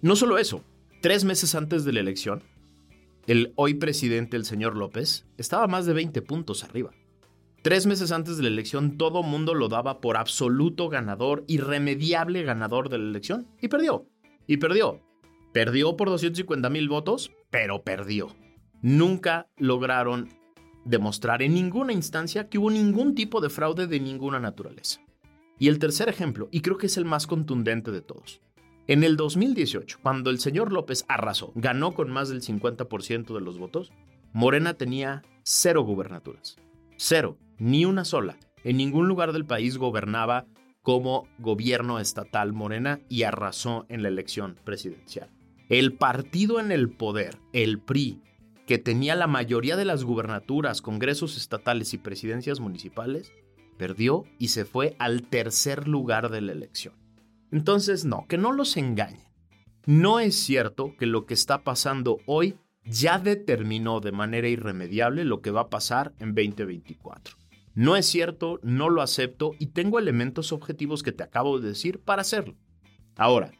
No 0.00 0.16
solo 0.16 0.38
eso, 0.38 0.64
tres 1.00 1.24
meses 1.24 1.54
antes 1.54 1.84
de 1.84 1.92
la 1.92 2.00
elección, 2.00 2.42
el 3.26 3.52
hoy 3.54 3.74
presidente, 3.74 4.36
el 4.36 4.44
señor 4.44 4.76
López, 4.76 5.26
estaba 5.38 5.68
más 5.68 5.86
de 5.86 5.92
20 5.92 6.22
puntos 6.22 6.64
arriba. 6.64 6.90
Tres 7.62 7.86
meses 7.86 8.10
antes 8.10 8.36
de 8.36 8.42
la 8.42 8.48
elección, 8.48 8.98
todo 8.98 9.22
mundo 9.22 9.54
lo 9.54 9.68
daba 9.68 10.00
por 10.00 10.16
absoluto 10.16 10.88
ganador, 10.88 11.44
irremediable 11.46 12.42
ganador 12.42 12.88
de 12.88 12.98
la 12.98 13.08
elección, 13.08 13.46
y 13.60 13.68
perdió. 13.68 14.08
Y 14.46 14.58
perdió. 14.58 15.00
Perdió 15.52 15.96
por 15.96 16.08
250 16.08 16.70
mil 16.70 16.88
votos, 16.88 17.32
pero 17.50 17.82
perdió. 17.82 18.34
Nunca 18.80 19.48
lograron 19.56 20.28
demostrar 20.84 21.42
en 21.42 21.54
ninguna 21.54 21.92
instancia 21.92 22.48
que 22.48 22.58
hubo 22.58 22.70
ningún 22.70 23.14
tipo 23.14 23.40
de 23.40 23.50
fraude 23.50 23.86
de 23.86 24.00
ninguna 24.00 24.40
naturaleza. 24.40 25.00
Y 25.58 25.68
el 25.68 25.78
tercer 25.78 26.08
ejemplo, 26.08 26.48
y 26.50 26.60
creo 26.60 26.78
que 26.78 26.86
es 26.86 26.96
el 26.96 27.04
más 27.04 27.26
contundente 27.26 27.92
de 27.92 28.00
todos. 28.00 28.40
En 28.88 29.04
el 29.04 29.16
2018, 29.16 29.98
cuando 30.02 30.30
el 30.30 30.40
señor 30.40 30.72
López 30.72 31.04
arrasó, 31.06 31.52
ganó 31.54 31.94
con 31.94 32.10
más 32.10 32.28
del 32.28 32.42
50% 32.42 33.32
de 33.32 33.40
los 33.40 33.58
votos, 33.58 33.92
Morena 34.32 34.74
tenía 34.74 35.22
cero 35.44 35.82
gubernaturas. 35.82 36.56
Cero, 36.96 37.38
ni 37.58 37.84
una 37.84 38.04
sola. 38.04 38.38
En 38.64 38.76
ningún 38.76 39.06
lugar 39.06 39.32
del 39.32 39.44
país 39.44 39.78
gobernaba 39.78 40.46
como 40.82 41.28
gobierno 41.38 41.98
estatal 41.98 42.52
Morena 42.52 43.00
y 43.08 43.22
arrasó 43.22 43.86
en 43.88 44.02
la 44.02 44.08
elección 44.08 44.58
presidencial. 44.64 45.30
El 45.68 45.94
partido 45.94 46.60
en 46.60 46.72
el 46.72 46.90
poder, 46.90 47.38
el 47.52 47.78
PRI, 47.78 48.20
que 48.66 48.78
tenía 48.78 49.14
la 49.14 49.26
mayoría 49.26 49.76
de 49.76 49.84
las 49.84 50.04
gubernaturas, 50.04 50.82
congresos 50.82 51.36
estatales 51.36 51.94
y 51.94 51.98
presidencias 51.98 52.60
municipales, 52.60 53.32
perdió 53.78 54.24
y 54.38 54.48
se 54.48 54.64
fue 54.64 54.96
al 54.98 55.22
tercer 55.22 55.88
lugar 55.88 56.30
de 56.30 56.40
la 56.40 56.52
elección. 56.52 56.94
Entonces, 57.50 58.04
no, 58.04 58.26
que 58.28 58.38
no 58.38 58.52
los 58.52 58.76
engañen. 58.76 59.32
No 59.86 60.20
es 60.20 60.36
cierto 60.36 60.94
que 60.96 61.06
lo 61.06 61.26
que 61.26 61.34
está 61.34 61.64
pasando 61.64 62.18
hoy 62.26 62.56
ya 62.84 63.18
determinó 63.18 64.00
de 64.00 64.12
manera 64.12 64.48
irremediable 64.48 65.24
lo 65.24 65.40
que 65.40 65.50
va 65.50 65.62
a 65.62 65.70
pasar 65.70 66.14
en 66.18 66.34
2024. 66.34 67.41
No 67.74 67.96
es 67.96 68.06
cierto, 68.06 68.60
no 68.62 68.90
lo 68.90 69.00
acepto 69.00 69.52
y 69.58 69.66
tengo 69.66 69.98
elementos 69.98 70.52
objetivos 70.52 71.02
que 71.02 71.12
te 71.12 71.22
acabo 71.22 71.58
de 71.58 71.68
decir 71.68 72.00
para 72.00 72.22
hacerlo. 72.22 72.54
Ahora, 73.16 73.52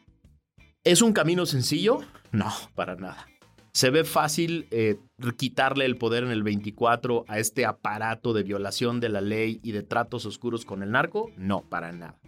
¿es 0.83 1.01
un 1.01 1.13
camino 1.13 1.45
sencillo? 1.45 1.99
No, 2.31 2.51
para 2.75 2.95
nada. 2.95 3.27
¿Se 3.71 3.89
ve 3.89 4.03
fácil 4.03 4.67
eh, 4.69 4.97
quitarle 5.35 5.85
el 5.85 5.97
poder 5.97 6.23
en 6.23 6.29
el 6.29 6.43
24 6.43 7.25
a 7.27 7.39
este 7.39 7.65
aparato 7.65 8.33
de 8.33 8.43
violación 8.43 8.99
de 8.99 9.09
la 9.09 9.21
ley 9.21 9.59
y 9.63 9.71
de 9.71 9.81
tratos 9.81 10.27
oscuros 10.27 10.63
con 10.63 10.83
el 10.83 10.91
narco? 10.91 11.31
No, 11.37 11.61
para 11.61 11.91
nada. 11.91 12.19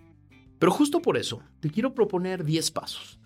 Pero 0.57 0.71
justo 0.71 1.03
por 1.03 1.17
eso, 1.17 1.43
te 1.59 1.69
quiero 1.69 1.93
proponer 1.93 2.43
10 2.45 2.71
pasos. 2.71 3.19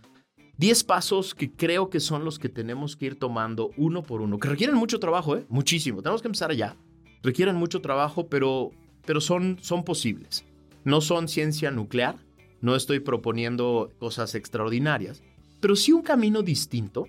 10 0.57 0.83
pasos 0.83 1.33
que 1.33 1.53
creo 1.53 1.89
que 1.89 2.01
son 2.01 2.25
los 2.25 2.39
que 2.39 2.49
tenemos 2.49 2.97
que 2.97 3.05
ir 3.05 3.15
tomando 3.17 3.71
uno 3.77 4.03
por 4.03 4.19
uno, 4.19 4.37
que 4.37 4.49
requieren 4.49 4.75
mucho 4.75 4.99
trabajo, 4.99 5.37
¿eh? 5.37 5.45
Muchísimo. 5.47 6.01
Tenemos 6.01 6.21
que 6.21 6.27
empezar 6.27 6.51
allá. 6.51 6.75
Requieren 7.23 7.55
mucho 7.55 7.81
trabajo, 7.81 8.27
pero, 8.27 8.71
pero 9.05 9.21
son, 9.21 9.57
son 9.61 9.83
posibles. 9.83 10.45
No 10.83 11.01
son 11.01 11.27
ciencia 11.27 11.71
nuclear, 11.71 12.15
no 12.61 12.75
estoy 12.75 12.99
proponiendo 12.99 13.91
cosas 13.99 14.35
extraordinarias, 14.35 15.23
pero 15.59 15.75
sí 15.75 15.91
un 15.91 16.01
camino 16.01 16.41
distinto 16.41 17.07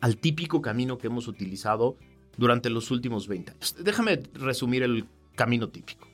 al 0.00 0.16
típico 0.16 0.62
camino 0.62 0.98
que 0.98 1.08
hemos 1.08 1.28
utilizado 1.28 1.96
durante 2.36 2.70
los 2.70 2.90
últimos 2.90 3.26
20 3.28 3.52
años. 3.52 3.76
Déjame 3.80 4.22
resumir 4.34 4.82
el 4.82 5.06
camino 5.34 5.68
típico. 5.68 6.08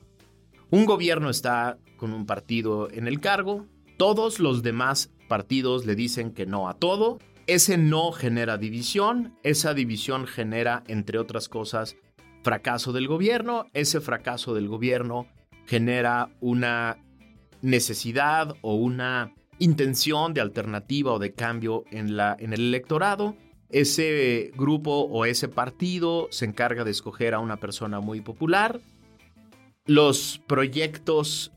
Un 0.70 0.86
gobierno 0.86 1.30
está 1.30 1.78
con 1.96 2.12
un 2.12 2.26
partido 2.26 2.90
en 2.90 3.06
el 3.06 3.20
cargo, 3.20 3.66
todos 3.96 4.40
los 4.40 4.62
demás 4.62 5.10
partidos 5.28 5.86
le 5.86 5.94
dicen 5.94 6.32
que 6.32 6.46
no 6.46 6.68
a 6.68 6.74
todo. 6.74 7.18
Ese 7.46 7.76
no 7.76 8.10
genera 8.10 8.56
división, 8.56 9.34
esa 9.42 9.74
división 9.74 10.26
genera, 10.26 10.82
entre 10.88 11.18
otras 11.18 11.48
cosas, 11.48 11.96
fracaso 12.44 12.92
del 12.92 13.08
gobierno, 13.08 13.66
ese 13.72 14.00
fracaso 14.00 14.54
del 14.54 14.68
gobierno 14.68 15.26
genera 15.66 16.28
una 16.40 16.98
necesidad 17.62 18.54
o 18.60 18.74
una 18.74 19.34
intención 19.58 20.34
de 20.34 20.42
alternativa 20.42 21.12
o 21.12 21.18
de 21.18 21.32
cambio 21.32 21.84
en, 21.90 22.16
la, 22.16 22.36
en 22.38 22.52
el 22.52 22.60
electorado. 22.60 23.34
Ese 23.70 24.52
grupo 24.54 25.00
o 25.10 25.24
ese 25.24 25.48
partido 25.48 26.28
se 26.30 26.44
encarga 26.44 26.84
de 26.84 26.90
escoger 26.90 27.34
a 27.34 27.40
una 27.40 27.56
persona 27.56 27.98
muy 28.00 28.20
popular. 28.20 28.80
Los 29.86 30.40
proyectos 30.46 31.50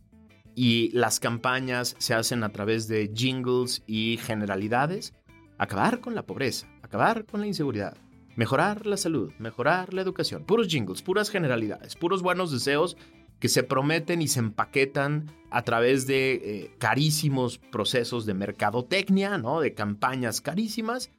y 0.55 0.89
las 0.93 1.19
campañas 1.19 1.95
se 1.99 2.13
hacen 2.13 2.43
a 2.43 2.49
través 2.49 2.87
de 2.87 3.11
jingles 3.13 3.83
y 3.85 4.17
generalidades. 4.17 5.13
Acabar 5.57 5.99
con 5.99 6.15
la 6.15 6.23
pobreza, 6.23 6.67
acabar 6.81 7.25
con 7.25 7.41
la 7.41 7.47
inseguridad, 7.47 7.97
mejorar 8.37 8.85
la 8.85 8.95
salud, 8.97 9.33
mejorar 9.39 9.93
la 9.93 10.01
educación. 10.01 10.45
Puros 10.45 10.67
jingles, 10.67 11.01
puras 11.01 11.29
generalidades, 11.29 11.95
puros 11.95 12.21
buenos 12.21 12.51
deseos 12.51 12.95
que 13.39 13.49
se 13.49 13.63
prometen 13.63 14.21
y 14.21 14.27
se 14.27 14.39
empaquetan 14.39 15.29
a 15.49 15.63
través 15.63 16.07
de 16.07 16.33
eh, 16.33 16.71
carísimos 16.77 17.57
procesos 17.57 18.25
de 18.25 18.35
mercadotecnia, 18.35 19.37
¿no? 19.37 19.59
De 19.59 19.73
campañas 19.73 20.39
carísimas. 20.39 21.09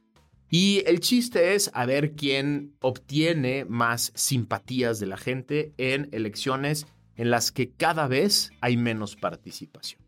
Y 0.48 0.82
el 0.86 1.00
chiste 1.00 1.54
es 1.54 1.70
a 1.74 1.86
ver 1.86 2.12
quién 2.12 2.76
obtiene 2.80 3.64
más 3.64 4.12
simpatías 4.14 5.00
de 5.00 5.06
la 5.06 5.16
gente 5.16 5.74
en 5.76 6.08
elecciones 6.12 6.86
en 7.16 7.30
las 7.30 7.50
que 7.50 7.70
cada 7.72 8.06
vez 8.06 8.52
hay 8.60 8.76
menos 8.76 9.16
participación. 9.16 10.00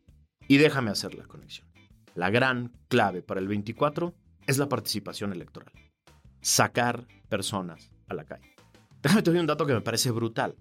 Y 0.46 0.58
déjame 0.58 0.92
hacer 0.92 1.14
la 1.14 1.24
conexión. 1.24 1.66
La 2.14 2.30
gran 2.30 2.72
clave 2.88 3.20
para 3.20 3.40
el 3.40 3.48
24 3.48 4.14
es 4.46 4.58
la 4.58 4.68
participación 4.68 5.32
electoral. 5.32 5.72
Sacar 6.40 7.06
personas 7.28 7.90
a 8.08 8.14
la 8.14 8.24
calle. 8.24 8.54
Déjame 9.02 9.22
te 9.22 9.30
doy 9.30 9.40
un 9.40 9.46
dato 9.46 9.66
que 9.66 9.74
me 9.74 9.80
parece 9.80 10.10
brutal. 10.10 10.56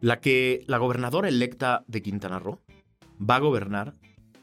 La 0.00 0.20
que 0.20 0.64
la 0.66 0.78
gobernadora 0.78 1.28
electa 1.28 1.84
de 1.86 2.02
Quintana 2.02 2.38
Roo 2.38 2.60
va 3.18 3.36
a 3.36 3.40
gobernar 3.40 3.96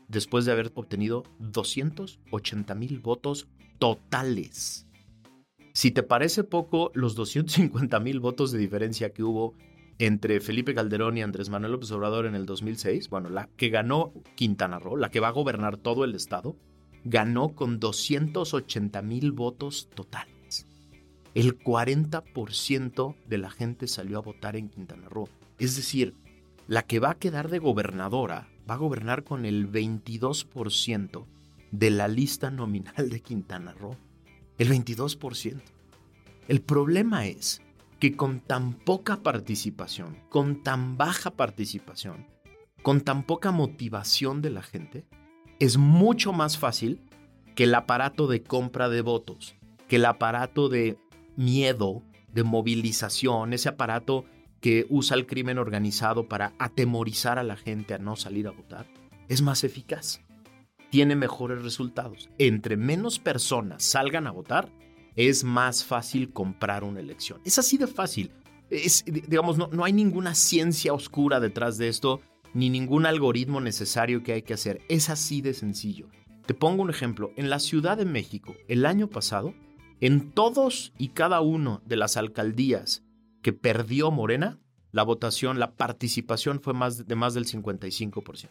después 0.08 0.46
de 0.46 0.52
haber 0.52 0.72
obtenido 0.76 1.24
280 1.40 2.76
mil 2.76 3.00
votos 3.00 3.48
totales. 3.80 4.88
Si 5.74 5.92
te 5.92 6.04
parece 6.04 6.44
poco 6.44 6.92
los 6.94 7.16
250 7.16 8.00
mil 8.00 8.20
votos 8.20 8.52
de 8.52 8.60
diferencia 8.60 9.14
que 9.14 9.24
hubo 9.24 9.56
entre 10.00 10.40
Felipe 10.40 10.74
Calderón 10.74 11.18
y 11.18 11.22
Andrés 11.22 11.50
Manuel 11.50 11.74
López 11.74 11.92
Obrador 11.92 12.26
en 12.26 12.36
el 12.36 12.46
2006, 12.46 13.10
bueno, 13.10 13.30
la 13.30 13.48
que 13.56 13.70
ganó 13.70 14.14
Quintana 14.36 14.80
Roo, 14.80 14.98
la 14.98 15.12
que 15.12 15.20
va 15.20 15.30
a 15.30 15.32
gobernar 15.32 15.78
todo 15.78 16.04
el 16.04 16.16
estado, 16.16 16.58
ganó 17.04 17.56
con 17.56 17.80
280 17.80 19.02
mil 19.02 19.32
votos 19.32 19.90
totales. 19.94 20.41
El 21.34 21.58
40% 21.58 23.16
de 23.28 23.38
la 23.38 23.50
gente 23.50 23.88
salió 23.88 24.18
a 24.18 24.22
votar 24.22 24.56
en 24.58 24.70
Quintana 24.70 25.08
Roo. 25.08 25.30
Es 25.60 25.76
decir, 25.76 26.14
la 26.68 26.84
que 26.84 27.00
va 27.00 27.12
a 27.12 27.20
quedar 27.20 27.50
de 27.50 27.60
gobernadora 27.60 28.50
va 28.70 28.76
a 28.76 28.78
gobernar 28.78 29.24
con 29.24 29.46
el 29.46 29.72
22% 29.72 31.26
de 31.72 31.90
la 31.90 32.08
lista 32.08 32.52
nominal 32.52 33.10
de 33.10 33.22
Quintana 33.22 33.74
Roo. 33.74 33.96
El 34.58 34.70
22%. 34.70 35.62
El 36.48 36.62
problema 36.62 37.28
es 37.28 37.62
que 38.00 38.18
con 38.18 38.42
tan 38.42 38.74
poca 38.74 39.24
participación, 39.24 40.18
con 40.30 40.64
tan 40.64 40.98
baja 40.98 41.32
participación, 41.32 42.28
con 42.82 43.02
tan 43.02 43.24
poca 43.24 43.52
motivación 43.52 44.42
de 44.42 44.50
la 44.50 44.64
gente, 44.64 45.06
es 45.60 45.78
mucho 45.78 46.34
más 46.34 46.58
fácil 46.58 47.00
que 47.56 47.66
el 47.66 47.76
aparato 47.76 48.28
de 48.28 48.44
compra 48.44 48.90
de 48.90 49.02
votos, 49.02 49.56
que 49.88 49.98
el 49.98 50.06
aparato 50.06 50.68
de 50.68 50.98
miedo, 51.36 52.04
de 52.34 52.44
movilización, 52.44 53.54
ese 53.54 53.70
aparato 53.70 54.26
que 54.62 54.86
usa 54.90 55.18
el 55.18 55.26
crimen 55.26 55.58
organizado 55.58 56.28
para 56.28 56.54
atemorizar 56.60 57.40
a 57.40 57.44
la 57.44 57.58
gente 57.58 57.94
a 57.94 57.98
no 57.98 58.16
salir 58.16 58.48
a 58.48 58.52
votar, 58.52 58.86
es 59.28 59.42
más 59.42 59.64
eficaz. 59.64 60.22
Tiene 60.90 61.16
mejores 61.16 61.64
resultados. 61.64 62.30
Entre 62.38 62.78
menos 62.78 63.18
personas 63.18 63.84
salgan 63.84 64.28
a 64.28 64.32
votar, 64.32 64.70
es 65.16 65.44
más 65.44 65.84
fácil 65.84 66.32
comprar 66.32 66.84
una 66.84 67.00
elección. 67.00 67.42
Es 67.44 67.58
así 67.58 67.78
de 67.78 67.88
fácil. 67.88 68.32
Es, 68.70 69.04
digamos, 69.06 69.58
no, 69.58 69.68
no 69.72 69.84
hay 69.84 69.94
ninguna 69.94 70.36
ciencia 70.36 70.94
oscura 70.94 71.40
detrás 71.40 71.78
de 71.78 71.88
esto, 71.88 72.22
ni 72.54 72.70
ningún 72.70 73.06
algoritmo 73.06 73.62
necesario 73.62 74.24
que 74.24 74.34
hay 74.34 74.42
que 74.42 74.54
hacer. 74.54 74.82
Es 74.90 75.10
así 75.10 75.42
de 75.42 75.54
sencillo. 75.54 76.08
Te 76.46 76.54
pongo 76.54 76.84
un 76.84 76.90
ejemplo. 76.90 77.32
En 77.36 77.50
la 77.50 77.60
Ciudad 77.60 77.98
de 77.98 78.06
México, 78.06 78.56
el 78.68 78.86
año 78.86 79.08
pasado, 79.08 79.54
en 80.02 80.32
todos 80.32 80.94
y 80.98 81.10
cada 81.10 81.42
uno 81.42 81.82
de 81.86 81.96
las 81.96 82.18
alcaldías 82.18 83.04
que 83.42 83.54
perdió 83.54 84.12
Morena, 84.12 84.60
la 84.92 85.04
votación, 85.04 85.60
la 85.60 85.76
participación 85.76 86.60
fue 86.60 86.74
más 86.74 87.08
de 87.08 87.16
más 87.16 87.34
del 87.34 87.46
55%. 87.46 88.50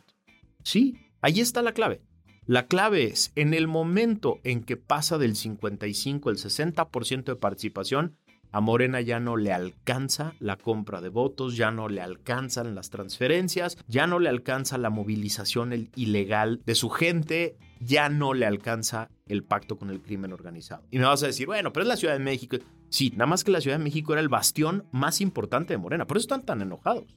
Sí, 0.63 0.97
ahí 1.21 1.41
está 1.41 1.61
la 1.61 1.73
clave. 1.73 2.01
La 2.47 2.67
clave 2.67 3.05
es, 3.05 3.33
en 3.35 3.53
el 3.53 3.69
momento 3.69 4.41
en 4.43 4.63
que 4.63 4.77
pasa 4.77 5.19
del 5.19 5.37
55 5.37 6.31
al 6.31 6.37
60% 6.37 7.25
de 7.25 7.37
participación, 7.37 8.17
a 8.53 8.61
Morena 8.61 9.01
ya 9.01 9.21
no 9.21 9.37
le 9.37 9.53
alcanza 9.53 10.35
la 10.41 10.57
compra 10.57 11.01
de 11.01 11.09
votos, 11.09 11.57
ya 11.57 11.71
no 11.71 11.89
le 11.89 12.01
alcanzan 12.01 12.75
las 12.75 12.91
transferencias, 12.91 13.77
ya 13.87 14.07
no 14.07 14.19
le 14.19 14.29
alcanza 14.29 14.79
la 14.79 14.91
movilización 14.91 15.91
ilegal 15.95 16.61
de 16.65 16.75
su 16.75 16.91
gente, 16.91 17.57
ya 17.81 18.09
no 18.09 18.35
le 18.35 18.47
alcanza 18.47 19.11
el 19.27 19.43
pacto 19.43 19.77
con 19.79 19.91
el 19.91 20.01
crimen 20.01 20.33
organizado. 20.33 20.85
Y 20.91 20.99
me 20.99 21.07
vas 21.07 21.23
a 21.23 21.27
decir, 21.27 21.47
bueno, 21.47 21.73
pero 21.73 21.83
es 21.83 21.89
la 21.89 21.97
Ciudad 21.97 22.15
de 22.15 22.21
México. 22.21 22.59
Sí, 22.91 23.11
nada 23.13 23.27
más 23.27 23.43
que 23.43 23.51
la 23.51 23.61
Ciudad 23.61 23.79
de 23.79 23.85
México 23.85 24.13
era 24.13 24.21
el 24.21 24.29
bastión 24.29 24.87
más 24.93 25.21
importante 25.21 25.73
de 25.73 25.79
Morena, 25.79 26.07
por 26.07 26.17
eso 26.17 26.25
están 26.25 26.45
tan 26.45 26.61
enojados. 26.63 27.17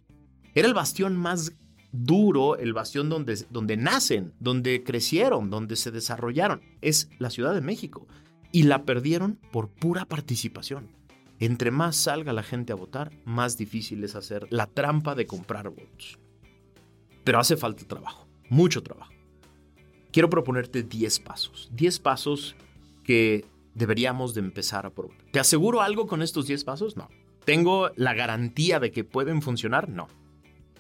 Era 0.56 0.68
el 0.68 0.74
bastión 0.74 1.18
más 1.18 1.54
duro, 1.92 2.58
el 2.58 2.74
bastión 2.74 3.10
donde, 3.10 3.46
donde 3.50 3.78
nacen, 3.78 4.34
donde 4.40 4.84
crecieron, 4.84 5.50
donde 5.50 5.76
se 5.76 5.92
desarrollaron, 5.92 6.62
es 6.82 7.10
la 7.20 7.30
Ciudad 7.30 7.54
de 7.54 7.62
México. 7.62 8.08
Y 8.52 8.64
la 8.64 8.84
perdieron 8.86 9.40
por 9.52 9.70
pura 9.70 10.06
participación. 10.06 10.90
Entre 11.40 11.72
más 11.72 11.96
salga 11.96 12.34
la 12.34 12.44
gente 12.44 12.72
a 12.72 12.76
votar, 12.76 13.12
más 13.26 13.58
difícil 13.58 14.04
es 14.04 14.16
hacer 14.16 14.48
la 14.52 14.68
trampa 14.68 15.16
de 15.16 15.26
comprar 15.26 15.70
votos. 15.70 16.20
Pero 17.24 17.40
hace 17.40 17.58
falta 17.58 17.86
trabajo, 17.86 18.28
mucho 18.50 18.84
trabajo. 18.84 19.13
Quiero 20.14 20.30
proponerte 20.30 20.84
10 20.84 21.22
pasos, 21.22 21.70
10 21.74 22.00
pasos 22.00 22.56
que 23.04 23.46
deberíamos 23.74 24.36
de 24.36 24.42
empezar 24.42 24.86
a 24.86 24.92
probar. 24.92 25.18
¿Te 25.32 25.40
aseguro 25.40 25.82
algo 25.82 26.06
con 26.06 26.22
estos 26.22 26.46
10 26.46 26.64
pasos? 26.66 26.96
No. 26.96 27.10
¿Tengo 27.46 27.90
la 27.96 28.14
garantía 28.14 28.80
de 28.80 28.92
que 28.92 29.04
pueden 29.04 29.42
funcionar? 29.42 29.90
No. 29.90 30.08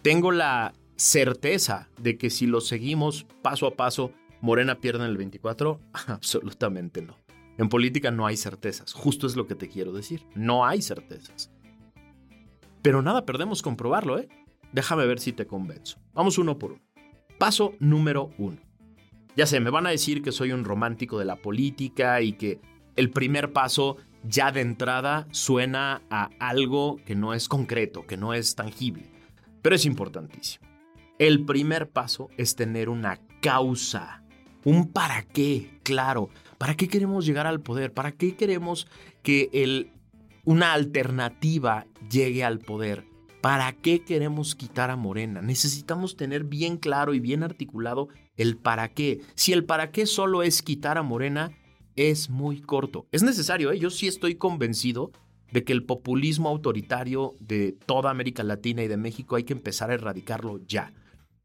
¿Tengo 0.03 0.31
la 0.31 0.75
certeza 0.97 1.89
de 1.99 2.15
que 2.19 2.29
si 2.29 2.45
lo 2.45 2.61
seguimos 2.61 3.25
paso 3.41 3.65
a 3.65 3.75
paso, 3.75 4.11
Morena 4.39 4.79
pierde 4.79 5.03
en 5.03 5.09
el 5.09 5.17
24? 5.17 5.79
Absolutamente 6.07 7.01
no. 7.01 7.17
En 7.57 7.69
política 7.69 8.11
no 8.11 8.27
hay 8.27 8.37
certezas, 8.37 8.93
justo 8.93 9.25
es 9.25 9.35
lo 9.35 9.47
que 9.47 9.55
te 9.55 9.67
quiero 9.67 9.93
decir, 9.93 10.27
no 10.35 10.63
hay 10.63 10.83
certezas. 10.83 11.51
Pero 12.83 13.01
nada, 13.01 13.25
perdemos 13.25 13.63
comprobarlo, 13.63 14.19
¿eh? 14.19 14.29
Déjame 14.73 15.07
ver 15.07 15.19
si 15.19 15.33
te 15.33 15.47
convenzo. 15.47 15.97
Vamos 16.13 16.37
uno 16.37 16.59
por 16.59 16.73
uno. 16.73 16.81
Paso 17.39 17.73
número 17.79 18.29
uno. 18.37 18.59
Ya 19.35 19.47
sé, 19.47 19.59
me 19.59 19.71
van 19.71 19.87
a 19.87 19.89
decir 19.89 20.21
que 20.21 20.31
soy 20.31 20.51
un 20.51 20.63
romántico 20.63 21.17
de 21.17 21.25
la 21.25 21.37
política 21.37 22.21
y 22.21 22.33
que 22.33 22.59
el 22.95 23.09
primer 23.09 23.51
paso 23.51 23.97
ya 24.23 24.51
de 24.51 24.61
entrada 24.61 25.27
suena 25.31 26.03
a 26.09 26.29
algo 26.39 26.97
que 27.05 27.15
no 27.15 27.33
es 27.33 27.47
concreto, 27.47 28.05
que 28.05 28.15
no 28.15 28.33
es 28.33 28.55
tangible, 28.55 29.09
pero 29.61 29.75
es 29.75 29.85
importantísimo. 29.85 30.67
El 31.17 31.45
primer 31.45 31.89
paso 31.89 32.29
es 32.37 32.55
tener 32.55 32.89
una 32.89 33.19
causa, 33.41 34.23
un 34.63 34.91
para 34.91 35.23
qué, 35.23 35.79
claro. 35.83 36.29
¿Para 36.57 36.75
qué 36.75 36.87
queremos 36.87 37.25
llegar 37.25 37.47
al 37.47 37.59
poder? 37.59 37.91
¿Para 37.91 38.11
qué 38.11 38.35
queremos 38.35 38.87
que 39.23 39.49
el, 39.51 39.91
una 40.45 40.73
alternativa 40.73 41.87
llegue 42.09 42.43
al 42.43 42.59
poder? 42.59 43.05
¿Para 43.41 43.73
qué 43.73 44.03
queremos 44.03 44.55
quitar 44.55 44.89
a 44.89 44.95
Morena? 44.95 45.41
Necesitamos 45.41 46.15
tener 46.15 46.45
bien 46.45 46.77
claro 46.77 47.13
y 47.13 47.19
bien 47.19 47.43
articulado 47.43 48.07
el 48.37 48.57
para 48.57 48.93
qué. 48.93 49.21
Si 49.35 49.53
el 49.53 49.65
para 49.65 49.91
qué 49.91 50.05
solo 50.05 50.43
es 50.43 50.61
quitar 50.61 50.97
a 50.97 51.03
Morena, 51.03 51.51
es 51.95 52.29
muy 52.29 52.61
corto. 52.61 53.07
Es 53.11 53.23
necesario, 53.23 53.71
¿eh? 53.71 53.79
yo 53.79 53.89
sí 53.89 54.07
estoy 54.07 54.35
convencido 54.35 55.11
de 55.51 55.63
que 55.63 55.73
el 55.73 55.85
populismo 55.85 56.49
autoritario 56.49 57.35
de 57.39 57.77
toda 57.85 58.09
América 58.09 58.43
Latina 58.43 58.83
y 58.83 58.87
de 58.87 58.97
México 58.97 59.35
hay 59.35 59.43
que 59.43 59.53
empezar 59.53 59.91
a 59.91 59.93
erradicarlo 59.93 60.59
ya. 60.65 60.91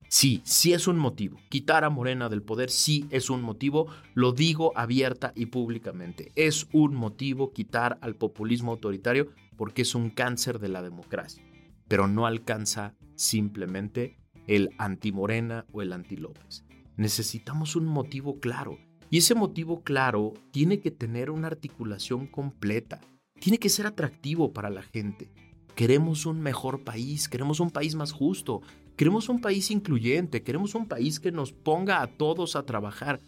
Sí, 0.09 0.40
sí 0.45 0.73
es 0.73 0.88
un 0.88 0.99
motivo. 0.99 1.38
Quitar 1.50 1.85
a 1.85 1.90
Morena 1.90 2.30
del 2.30 2.42
poder 2.42 2.71
sí 2.71 3.07
es 3.11 3.28
un 3.28 3.42
motivo. 3.42 3.88
Lo 4.14 4.33
digo 4.33 4.73
abierta 4.75 5.35
y 5.37 5.47
públicamente. 5.47 6.33
Es 6.35 6.66
un 6.73 6.95
motivo 6.95 7.52
quitar 7.52 7.99
al 8.00 8.14
populismo 8.16 8.73
autoritario 8.73 9.28
porque 9.59 9.83
es 9.83 9.95
un 9.95 10.09
cáncer 10.09 10.59
de 10.59 10.68
la 10.68 10.80
democracia. 10.80 11.45
Pero 11.88 12.09
no 12.09 12.26
alcanza 12.26 12.95
simplemente 13.16 14.16
el 14.47 14.71
anti-Morena 14.78 15.66
o 15.73 15.83
el 15.83 15.92
anti-López. 15.92 16.64
Necesitamos 16.98 17.76
un 17.76 17.86
motivo 17.86 18.40
claro. 18.40 18.76
Y 19.08 19.18
ese 19.18 19.36
motivo 19.36 19.82
claro 19.84 20.34
tiene 20.50 20.80
que 20.80 20.90
tener 20.90 21.30
una 21.30 21.46
articulación 21.46 22.26
completa. 22.26 23.00
Tiene 23.38 23.58
que 23.58 23.68
ser 23.68 23.86
atractivo 23.86 24.52
para 24.52 24.68
la 24.68 24.82
gente. 24.82 25.30
Queremos 25.76 26.26
un 26.26 26.40
mejor 26.40 26.82
país, 26.82 27.28
queremos 27.28 27.60
un 27.60 27.70
país 27.70 27.94
más 27.94 28.10
justo, 28.10 28.62
queremos 28.96 29.28
un 29.28 29.40
país 29.40 29.70
incluyente, 29.70 30.42
queremos 30.42 30.74
un 30.74 30.88
país 30.88 31.20
que 31.20 31.30
nos 31.30 31.52
ponga 31.52 32.02
a 32.02 32.08
todos 32.08 32.56
a 32.56 32.64
trabajar. 32.64 33.20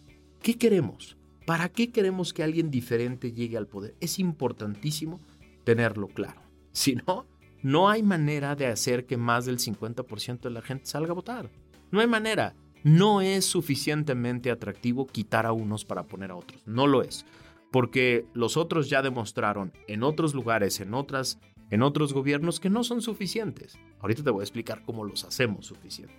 ¿Qué 0.42 0.58
queremos? 0.58 1.16
¿Para 1.46 1.68
qué 1.68 1.92
queremos 1.92 2.34
que 2.34 2.42
alguien 2.42 2.72
diferente 2.72 3.32
llegue 3.32 3.56
al 3.56 3.68
poder? 3.68 3.94
Es 4.00 4.18
importantísimo 4.18 5.20
tenerlo 5.62 6.08
claro. 6.08 6.42
Si 6.72 6.96
no, 6.96 7.26
no 7.62 7.88
hay 7.88 8.02
manera 8.02 8.56
de 8.56 8.66
hacer 8.66 9.06
que 9.06 9.16
más 9.16 9.44
del 9.44 9.58
50% 9.58 10.40
de 10.40 10.50
la 10.50 10.62
gente 10.62 10.86
salga 10.86 11.12
a 11.12 11.14
votar. 11.14 11.50
No 11.90 12.00
hay 12.00 12.06
manera. 12.06 12.54
No 12.82 13.20
es 13.20 13.44
suficientemente 13.44 14.50
atractivo 14.50 15.06
quitar 15.06 15.46
a 15.46 15.52
unos 15.52 15.84
para 15.84 16.04
poner 16.04 16.30
a 16.30 16.36
otros. 16.36 16.62
No 16.66 16.86
lo 16.86 17.02
es. 17.02 17.26
Porque 17.70 18.26
los 18.34 18.56
otros 18.56 18.88
ya 18.88 19.02
demostraron 19.02 19.72
en 19.86 20.02
otros 20.02 20.34
lugares, 20.34 20.80
en 20.80 20.94
otras 20.94 21.38
en 21.70 21.82
otros 21.82 22.12
gobiernos 22.12 22.60
que 22.60 22.68
no 22.68 22.84
son 22.84 23.00
suficientes. 23.00 23.78
Ahorita 24.00 24.22
te 24.22 24.30
voy 24.30 24.40
a 24.40 24.44
explicar 24.44 24.82
cómo 24.84 25.04
los 25.04 25.24
hacemos 25.24 25.66
suficientes. 25.66 26.16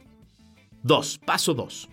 Dos, 0.82 1.20
paso 1.20 1.54
dos. 1.54 1.90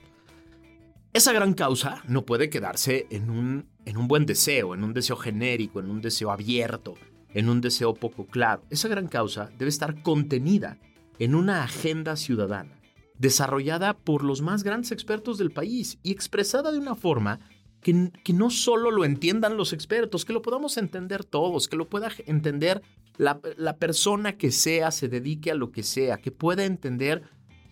Esa 1.12 1.32
gran 1.32 1.54
causa 1.54 2.02
no 2.06 2.24
puede 2.24 2.50
quedarse 2.50 3.06
en 3.10 3.30
un, 3.30 3.66
en 3.84 3.96
un 3.96 4.08
buen 4.08 4.26
deseo, 4.26 4.74
en 4.74 4.84
un 4.84 4.94
deseo 4.94 5.16
genérico, 5.16 5.80
en 5.80 5.90
un 5.90 6.00
deseo 6.00 6.30
abierto, 6.30 6.94
en 7.34 7.48
un 7.48 7.60
deseo 7.60 7.94
poco 7.94 8.26
claro. 8.26 8.62
Esa 8.70 8.88
gran 8.88 9.08
causa 9.08 9.50
debe 9.58 9.68
estar 9.68 10.02
contenida 10.02 10.78
en 11.18 11.34
una 11.34 11.64
agenda 11.64 12.14
ciudadana, 12.16 12.77
desarrollada 13.18 13.96
por 13.96 14.24
los 14.24 14.42
más 14.42 14.62
grandes 14.62 14.92
expertos 14.92 15.38
del 15.38 15.50
país 15.50 15.98
y 16.02 16.12
expresada 16.12 16.72
de 16.72 16.78
una 16.78 16.94
forma 16.94 17.40
que, 17.80 18.10
que, 18.24 18.32
no 18.32 18.50
solo 18.50 18.90
lo 18.90 19.04
entiendan 19.04 19.56
los 19.56 19.72
expertos, 19.72 20.24
que 20.24 20.32
lo 20.32 20.42
podamos 20.42 20.76
entender 20.76 21.24
todos, 21.24 21.68
que 21.68 21.76
lo 21.76 21.88
pueda 21.88 22.10
entender 22.26 22.82
la, 23.16 23.40
la 23.56 23.76
persona 23.76 24.36
que 24.36 24.50
sea, 24.50 24.90
se 24.90 25.08
dedique 25.08 25.50
a 25.50 25.54
lo 25.54 25.70
que 25.70 25.82
sea, 25.82 26.18
que 26.18 26.32
pueda 26.32 26.64
entender 26.64 27.22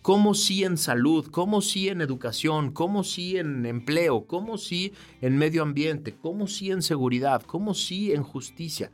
cómo 0.01 0.33
sí 0.35 0.63
en 0.63 0.77
salud, 0.77 1.27
cómo 1.31 1.61
sí 1.61 1.89
en 1.89 1.99
educación, 1.99 2.71
cómo 2.71 3.03
sí 3.03 3.37
en 3.37 3.65
empleo, 3.65 4.25
cómo 4.25 4.57
sí 4.57 4.93
en 5.19 5.37
medio 5.37 5.63
ambiente, 5.63 6.15
cómo 6.15 6.47
sí 6.47 6.71
en 6.71 6.81
seguridad, 6.81 7.41
cómo 7.41 7.73
sí 7.73 8.13
en 8.13 8.23
justicia. 8.23 8.91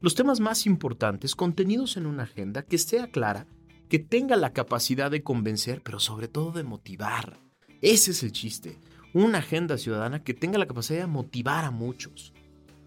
Los 0.00 0.14
temas 0.14 0.40
más 0.40 0.64
importantes 0.64 1.34
contenidos 1.34 1.98
en 1.98 2.06
una 2.06 2.22
agenda 2.22 2.62
que 2.62 2.78
sea 2.78 3.08
clara, 3.08 3.46
que 3.94 4.00
tenga 4.00 4.34
la 4.34 4.52
capacidad 4.52 5.08
de 5.08 5.22
convencer, 5.22 5.80
pero 5.80 6.00
sobre 6.00 6.26
todo 6.26 6.50
de 6.50 6.64
motivar. 6.64 7.38
Ese 7.80 8.10
es 8.10 8.24
el 8.24 8.32
chiste. 8.32 8.76
Una 9.12 9.38
agenda 9.38 9.78
ciudadana 9.78 10.24
que 10.24 10.34
tenga 10.34 10.58
la 10.58 10.66
capacidad 10.66 11.02
de 11.02 11.06
motivar 11.06 11.64
a 11.64 11.70
muchos. 11.70 12.32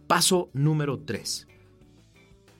Paso 0.07 0.49
número 0.51 0.99
3. 0.99 1.47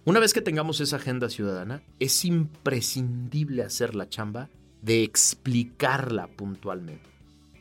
Una 0.05 0.21
vez 0.21 0.31
que 0.31 0.39
tengamos 0.39 0.79
esa 0.79 0.95
agenda 0.95 1.27
ciudadana, 1.29 1.83
es 1.99 2.23
imprescindible 2.23 3.63
hacer 3.63 3.95
la 3.95 4.07
chamba 4.07 4.49
de 4.81 5.03
explicarla 5.03 6.29
puntualmente, 6.29 7.09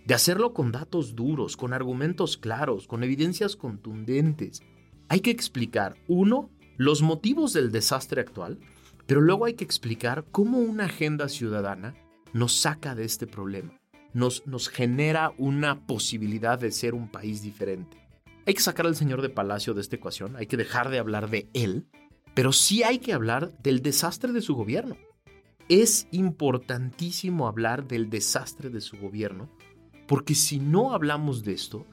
de 0.07 0.15
hacerlo 0.15 0.55
con 0.55 0.71
datos 0.71 1.17
duros, 1.17 1.57
con 1.57 1.73
argumentos 1.73 2.37
claros, 2.37 2.87
con 2.87 3.03
evidencias 3.03 3.57
contundentes. 3.57 4.63
Hay 5.09 5.19
que 5.19 5.33
explicar, 5.33 5.97
uno, 6.07 6.49
los 6.77 7.03
motivos 7.03 7.53
del 7.53 7.73
desastre 7.73 8.21
actual, 8.21 8.61
pero 9.07 9.21
luego 9.21 9.45
hay 9.45 9.55
que 9.55 9.65
explicar 9.65 10.25
cómo 10.31 10.59
una 10.59 10.85
agenda 10.85 11.29
ciudadana 11.29 11.95
nos 12.33 12.55
saca 12.55 12.95
de 12.95 13.05
este 13.05 13.27
problema, 13.27 13.73
nos, 14.13 14.47
nos 14.47 14.69
genera 14.69 15.33
una 15.39 15.87
posibilidad 15.87 16.59
de 16.59 16.73
ser 16.73 16.95
un 16.95 17.09
país 17.09 17.43
diferente. 17.43 17.97
Hay 18.47 18.55
que 18.55 18.61
sacar 18.61 18.87
al 18.87 18.97
señor 18.97 19.23
de 19.23 19.29
Palacio 19.29 19.75
de 19.75 19.81
esta 19.81 19.97
ecuación, 19.97 20.37
hay 20.37 20.47
que 20.47 20.57
dejar 20.57 20.91
de 20.91 20.99
hablar 20.99 21.31
de 21.31 21.49
él 21.53 21.87
pero 22.37 22.53
sí 22.53 22.83
hay 22.83 22.99
que 22.99 23.15
hablar 23.15 23.57
del 23.63 23.81
desastre 23.81 24.31
de 24.31 24.43
su 24.43 24.55
gobierno. 24.55 24.99
Es 25.71 26.07
importantísimo 26.11 27.49
hablar 27.49 27.89
del 27.89 28.11
desastre 28.11 28.69
de 28.69 28.83
su 28.83 28.99
gobierno, 28.99 29.49
porque 30.07 30.35
si 30.35 30.59
no 30.59 30.93
hablamos 30.93 31.45
de 31.45 31.55
esto, 31.55 31.87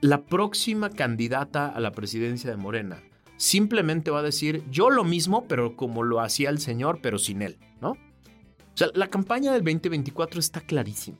la 0.00 0.24
próxima 0.24 0.88
candidata 0.88 1.68
a 1.68 1.80
la 1.80 1.92
presidencia 1.92 2.48
de 2.48 2.56
Morena 2.56 3.02
simplemente 3.36 4.10
va 4.10 4.20
a 4.20 4.22
decir 4.22 4.62
yo 4.70 4.90
lo 4.90 5.04
mismo, 5.04 5.46
pero 5.46 5.76
como 5.76 6.02
lo 6.02 6.20
hacía 6.20 6.50
el 6.50 6.58
señor, 6.58 7.00
pero 7.02 7.18
sin 7.18 7.42
él, 7.42 7.58
¿no? 7.80 7.92
O 7.92 8.78
sea, 8.78 8.88
la 8.94 9.08
campaña 9.08 9.52
del 9.52 9.64
2024 9.64 10.38
está 10.40 10.60
clarísima. 10.60 11.18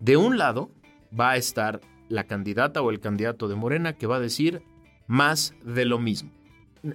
De 0.00 0.16
un 0.16 0.38
lado 0.38 0.70
va 1.18 1.30
a 1.30 1.36
estar 1.36 1.80
la 2.08 2.24
candidata 2.24 2.82
o 2.82 2.90
el 2.90 3.00
candidato 3.00 3.48
de 3.48 3.54
Morena 3.54 3.94
que 3.94 4.06
va 4.06 4.16
a 4.16 4.20
decir 4.20 4.62
más 5.06 5.54
de 5.64 5.84
lo 5.84 5.98
mismo. 5.98 6.30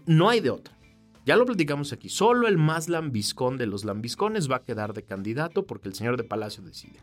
No 0.05 0.29
hay 0.29 0.39
de 0.39 0.49
otra. 0.49 0.77
Ya 1.25 1.35
lo 1.35 1.45
platicamos 1.45 1.93
aquí. 1.93 2.09
Solo 2.09 2.47
el 2.47 2.57
más 2.57 2.89
lambiscón 2.89 3.57
de 3.57 3.67
los 3.67 3.85
lambiscones 3.85 4.49
va 4.49 4.57
a 4.57 4.63
quedar 4.63 4.93
de 4.93 5.03
candidato 5.03 5.65
porque 5.65 5.87
el 5.87 5.95
señor 5.95 6.17
de 6.17 6.23
Palacio 6.23 6.63
decide. 6.63 6.99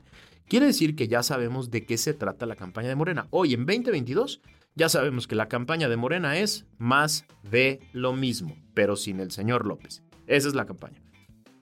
Quiere 0.49 0.67
decir 0.67 0.97
que 0.97 1.09
ya 1.09 1.23
sabemos 1.23 1.71
de 1.71 1.85
qué 1.85 1.99
se 1.99 2.15
trata 2.15 2.47
la 2.47 2.57
campaña 2.57 2.89
de 2.89 2.97
Morena. 2.97 3.29
Hoy, 3.31 3.55
en 3.55 3.67
2022, 3.67 4.41
ya 4.79 4.89
sabemos 4.89 5.27
que 5.27 5.35
la 5.35 5.49
campaña 5.49 5.89
de 5.89 5.97
Morena 5.97 6.39
es 6.39 6.65
más 6.79 7.27
de 7.43 7.81
lo 7.93 8.13
mismo, 8.13 8.57
pero 8.75 8.95
sin 8.95 9.19
el 9.19 9.33
señor 9.33 9.67
López. 9.67 10.05
Esa 10.29 10.47
es 10.47 10.55
la 10.55 10.67
campaña. 10.67 11.03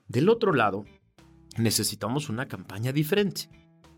Del 0.07 0.29
otro 0.29 0.53
lado, 0.53 0.85
necesitamos 1.57 2.29
una 2.29 2.47
campaña 2.47 2.93
diferente. 2.93 3.49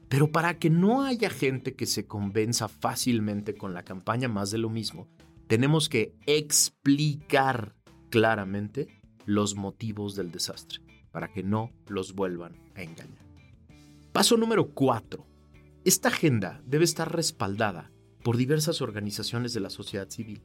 Pero 0.08 0.32
para 0.32 0.58
que 0.58 0.70
no 0.70 1.04
haya 1.04 1.30
gente 1.30 1.76
que 1.76 1.86
se 1.86 2.08
convenza 2.08 2.70
fácilmente 2.70 3.56
con 3.56 3.74
la 3.74 3.84
campaña 3.84 4.30
más 4.30 4.52
de 4.52 4.58
lo 4.58 4.70
mismo, 4.70 5.10
tenemos 5.48 5.90
que 5.90 6.16
explicar 6.26 7.76
claramente 8.10 8.88
los 9.26 9.56
motivos 9.56 10.16
del 10.16 10.32
desastre 10.32 10.80
para 11.12 11.34
que 11.34 11.44
no 11.44 11.74
los 11.88 12.16
vuelvan 12.16 12.56
a 12.76 12.84
engañar. 12.84 13.26
Paso 14.14 14.38
número 14.38 14.70
4. 14.70 15.26
Esta 15.84 16.08
agenda 16.08 16.62
debe 16.66 16.86
estar 16.86 17.14
respaldada 17.14 17.92
por 18.30 18.38
diversas 18.38 18.84
organizaciones 18.84 19.56
de 19.56 19.60
la 19.60 19.72
sociedad 19.72 20.08
civil. 20.08 20.44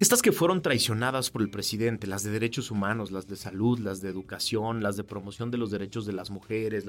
Estas 0.00 0.20
que 0.20 0.32
fueron 0.32 0.60
traicionadas 0.60 1.30
por 1.30 1.40
el 1.40 1.48
presidente, 1.48 2.06
las 2.06 2.24
de 2.24 2.30
derechos 2.30 2.70
humanos, 2.70 3.10
las 3.10 3.26
de 3.26 3.36
salud, 3.36 3.78
las 3.78 4.02
de 4.02 4.10
educación, 4.10 4.82
las 4.82 4.98
de 4.98 5.04
promoción 5.04 5.50
de 5.50 5.56
los 5.56 5.70
derechos 5.70 6.04
de 6.04 6.12
las 6.12 6.28
mujeres, 6.28 6.84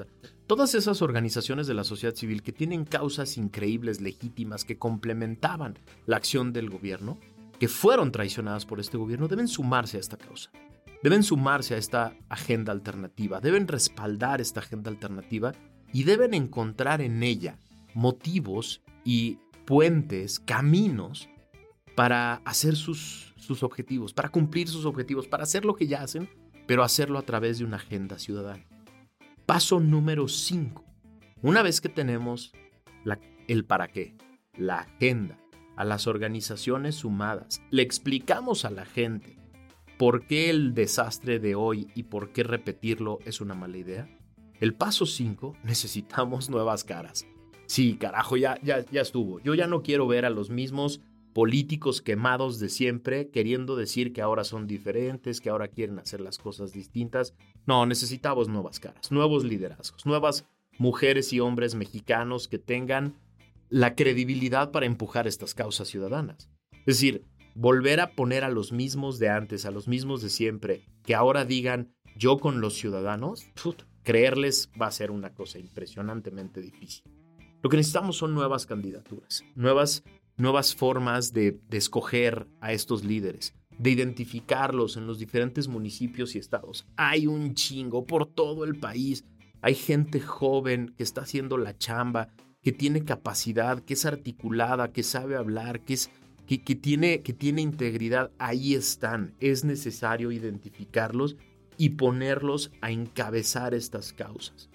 todas 0.46 0.74
esas 0.74 1.00
organizaciones 1.00 1.66
de 1.66 1.72
la 1.72 1.82
sociedad 1.82 2.14
civil 2.14 2.42
que 2.42 2.52
tienen 2.52 2.84
causas 2.84 3.38
increíbles, 3.38 4.02
legítimas, 4.02 4.66
que 4.66 4.76
complementaban 4.76 5.78
la 6.04 6.18
acción 6.18 6.52
del 6.52 6.68
gobierno, 6.68 7.18
que 7.58 7.68
fueron 7.68 8.12
traicionadas 8.12 8.66
por 8.66 8.80
este 8.80 8.98
gobierno, 8.98 9.28
deben 9.28 9.48
sumarse 9.48 9.96
a 9.96 10.00
esta 10.00 10.18
causa. 10.18 10.50
Deben 11.02 11.22
sumarse 11.22 11.74
a 11.74 11.78
esta 11.78 12.14
agenda 12.28 12.70
alternativa, 12.70 13.40
deben 13.40 13.66
respaldar 13.66 14.42
esta 14.42 14.60
agenda 14.60 14.90
alternativa 14.90 15.54
y 15.90 16.04
deben 16.04 16.34
encontrar 16.34 17.00
en 17.00 17.22
ella 17.22 17.58
motivos 17.94 18.82
y 19.06 19.38
puentes, 19.66 20.40
caminos 20.40 21.28
para 21.94 22.36
hacer 22.44 22.76
sus, 22.76 23.34
sus 23.36 23.62
objetivos, 23.62 24.14
para 24.14 24.30
cumplir 24.30 24.68
sus 24.68 24.86
objetivos, 24.86 25.26
para 25.26 25.42
hacer 25.42 25.64
lo 25.64 25.74
que 25.74 25.86
ya 25.86 26.02
hacen, 26.02 26.30
pero 26.66 26.82
hacerlo 26.82 27.18
a 27.18 27.22
través 27.22 27.58
de 27.58 27.64
una 27.64 27.76
agenda 27.76 28.18
ciudadana. 28.18 28.64
Paso 29.44 29.80
número 29.80 30.28
5. 30.28 30.84
Una 31.42 31.62
vez 31.62 31.80
que 31.80 31.88
tenemos 31.88 32.52
el 33.46 33.64
para 33.64 33.88
qué, 33.88 34.16
la 34.56 34.80
agenda, 34.80 35.38
a 35.76 35.84
las 35.84 36.06
organizaciones 36.06 36.96
sumadas, 36.96 37.60
le 37.70 37.82
explicamos 37.82 38.64
a 38.64 38.70
la 38.70 38.86
gente 38.86 39.38
por 39.98 40.26
qué 40.26 40.50
el 40.50 40.74
desastre 40.74 41.38
de 41.38 41.54
hoy 41.54 41.88
y 41.94 42.04
por 42.04 42.32
qué 42.32 42.42
repetirlo 42.42 43.18
es 43.24 43.40
una 43.40 43.54
mala 43.54 43.76
idea. 43.76 44.08
El 44.58 44.74
paso 44.74 45.06
5, 45.06 45.56
necesitamos 45.62 46.50
nuevas 46.50 46.82
caras. 46.82 47.26
Sí, 47.66 47.96
carajo, 47.96 48.36
ya, 48.36 48.58
ya, 48.62 48.84
ya 48.90 49.00
estuvo. 49.00 49.40
Yo 49.40 49.54
ya 49.54 49.66
no 49.66 49.82
quiero 49.82 50.06
ver 50.06 50.24
a 50.24 50.30
los 50.30 50.50
mismos 50.50 51.00
políticos 51.36 52.00
quemados 52.00 52.58
de 52.60 52.70
siempre, 52.70 53.28
queriendo 53.28 53.76
decir 53.76 54.12
que 54.14 54.22
ahora 54.22 54.42
son 54.42 54.66
diferentes, 54.66 55.40
que 55.40 55.50
ahora 55.50 55.68
quieren 55.68 55.98
hacer 55.98 56.20
las 56.20 56.38
cosas 56.38 56.72
distintas. 56.72 57.34
No, 57.66 57.84
necesitamos 57.84 58.48
nuevas 58.48 58.80
caras, 58.80 59.12
nuevos 59.12 59.44
liderazgos, 59.44 60.06
nuevas 60.06 60.46
mujeres 60.78 61.32
y 61.32 61.40
hombres 61.40 61.74
mexicanos 61.74 62.48
que 62.48 62.58
tengan 62.58 63.14
la 63.68 63.94
credibilidad 63.94 64.70
para 64.70 64.86
empujar 64.86 65.26
estas 65.26 65.54
causas 65.54 65.88
ciudadanas. 65.88 66.48
Es 66.86 66.96
decir, 66.96 67.24
volver 67.54 68.00
a 68.00 68.12
poner 68.12 68.44
a 68.44 68.50
los 68.50 68.72
mismos 68.72 69.18
de 69.18 69.28
antes, 69.28 69.66
a 69.66 69.70
los 69.70 69.88
mismos 69.88 70.22
de 70.22 70.30
siempre, 70.30 70.82
que 71.04 71.14
ahora 71.14 71.44
digan 71.44 71.92
yo 72.16 72.38
con 72.38 72.60
los 72.60 72.74
ciudadanos, 72.74 73.46
creerles 74.04 74.70
va 74.80 74.86
a 74.86 74.92
ser 74.92 75.10
una 75.10 75.34
cosa 75.34 75.58
impresionantemente 75.58 76.62
difícil. 76.62 77.02
Lo 77.66 77.70
que 77.70 77.78
necesitamos 77.78 78.16
son 78.16 78.32
nuevas 78.32 78.64
candidaturas, 78.64 79.42
nuevas, 79.56 80.04
nuevas 80.36 80.76
formas 80.76 81.32
de, 81.32 81.58
de 81.68 81.78
escoger 81.78 82.46
a 82.60 82.72
estos 82.72 83.02
líderes, 83.02 83.56
de 83.76 83.90
identificarlos 83.90 84.96
en 84.96 85.08
los 85.08 85.18
diferentes 85.18 85.66
municipios 85.66 86.36
y 86.36 86.38
estados. 86.38 86.86
Hay 86.96 87.26
un 87.26 87.54
chingo 87.54 88.06
por 88.06 88.26
todo 88.26 88.62
el 88.62 88.78
país. 88.78 89.24
Hay 89.62 89.74
gente 89.74 90.20
joven 90.20 90.94
que 90.96 91.02
está 91.02 91.22
haciendo 91.22 91.58
la 91.58 91.76
chamba, 91.76 92.28
que 92.62 92.70
tiene 92.70 93.04
capacidad, 93.04 93.80
que 93.80 93.94
es 93.94 94.06
articulada, 94.06 94.92
que 94.92 95.02
sabe 95.02 95.34
hablar, 95.34 95.80
que, 95.80 95.94
es, 95.94 96.08
que, 96.46 96.58
tiene, 96.76 97.22
que 97.22 97.32
tiene 97.32 97.62
integridad. 97.62 98.30
Ahí 98.38 98.74
están. 98.74 99.34
Es 99.40 99.64
necesario 99.64 100.30
identificarlos 100.30 101.34
y 101.76 101.88
ponerlos 101.88 102.70
a 102.80 102.92
encabezar 102.92 103.74
estas 103.74 104.12
causas. 104.12 104.70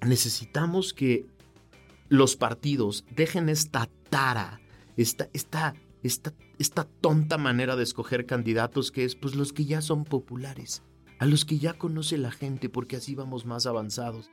Necesitamos 0.00 0.94
que 0.94 1.26
los 2.10 2.36
partidos 2.36 3.06
dejen 3.16 3.48
esta 3.48 3.88
tara, 4.10 4.60
esta, 4.96 5.30
esta 5.32 5.74
esta, 6.02 6.34
esta 6.58 6.84
tonta 6.84 7.38
manera 7.38 7.76
de 7.76 7.82
escoger 7.82 8.26
candidatos 8.26 8.90
que 8.90 9.04
es 9.04 9.14
pues 9.14 9.34
los 9.34 9.52
que 9.52 9.64
ya 9.64 9.80
son 9.82 10.04
populares, 10.04 10.82
a 11.18 11.26
los 11.26 11.44
que 11.44 11.58
ya 11.58 11.74
conoce 11.74 12.18
la 12.18 12.30
gente 12.30 12.68
porque 12.68 12.96
así 12.96 13.14
vamos 13.14 13.44
más 13.44 13.66
avanzados. 13.66 14.30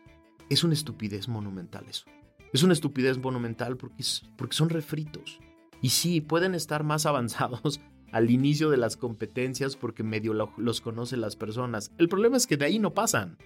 Es 0.49 0.63
una 0.63 0.73
estupidez 0.73 1.27
monumental 1.27 1.85
eso. 1.89 2.05
Es 2.53 2.63
una 2.63 2.73
estupidez 2.73 3.17
monumental 3.17 3.75
porque, 3.75 4.03
porque 4.37 4.55
son 4.55 4.69
refritos. 4.69 5.39
Y 5.81 5.89
sí, 5.89 6.21
pueden 6.21 6.55
estar 6.55 6.83
más 6.83 7.05
avanzados 7.05 7.81
al 8.13 8.31
inicio 8.31 8.69
de 8.69 8.77
las 8.77 8.95
competencias 8.95 9.75
porque 9.75 10.03
medio 10.03 10.33
los 10.33 10.81
conocen 10.81 11.19
las 11.19 11.35
personas. 11.35 11.91
El 11.97 12.07
problema 12.07 12.37
es 12.37 12.47
que 12.47 12.55
de 12.55 12.65
ahí 12.65 12.79
no 12.79 12.93
pasan 12.93 13.37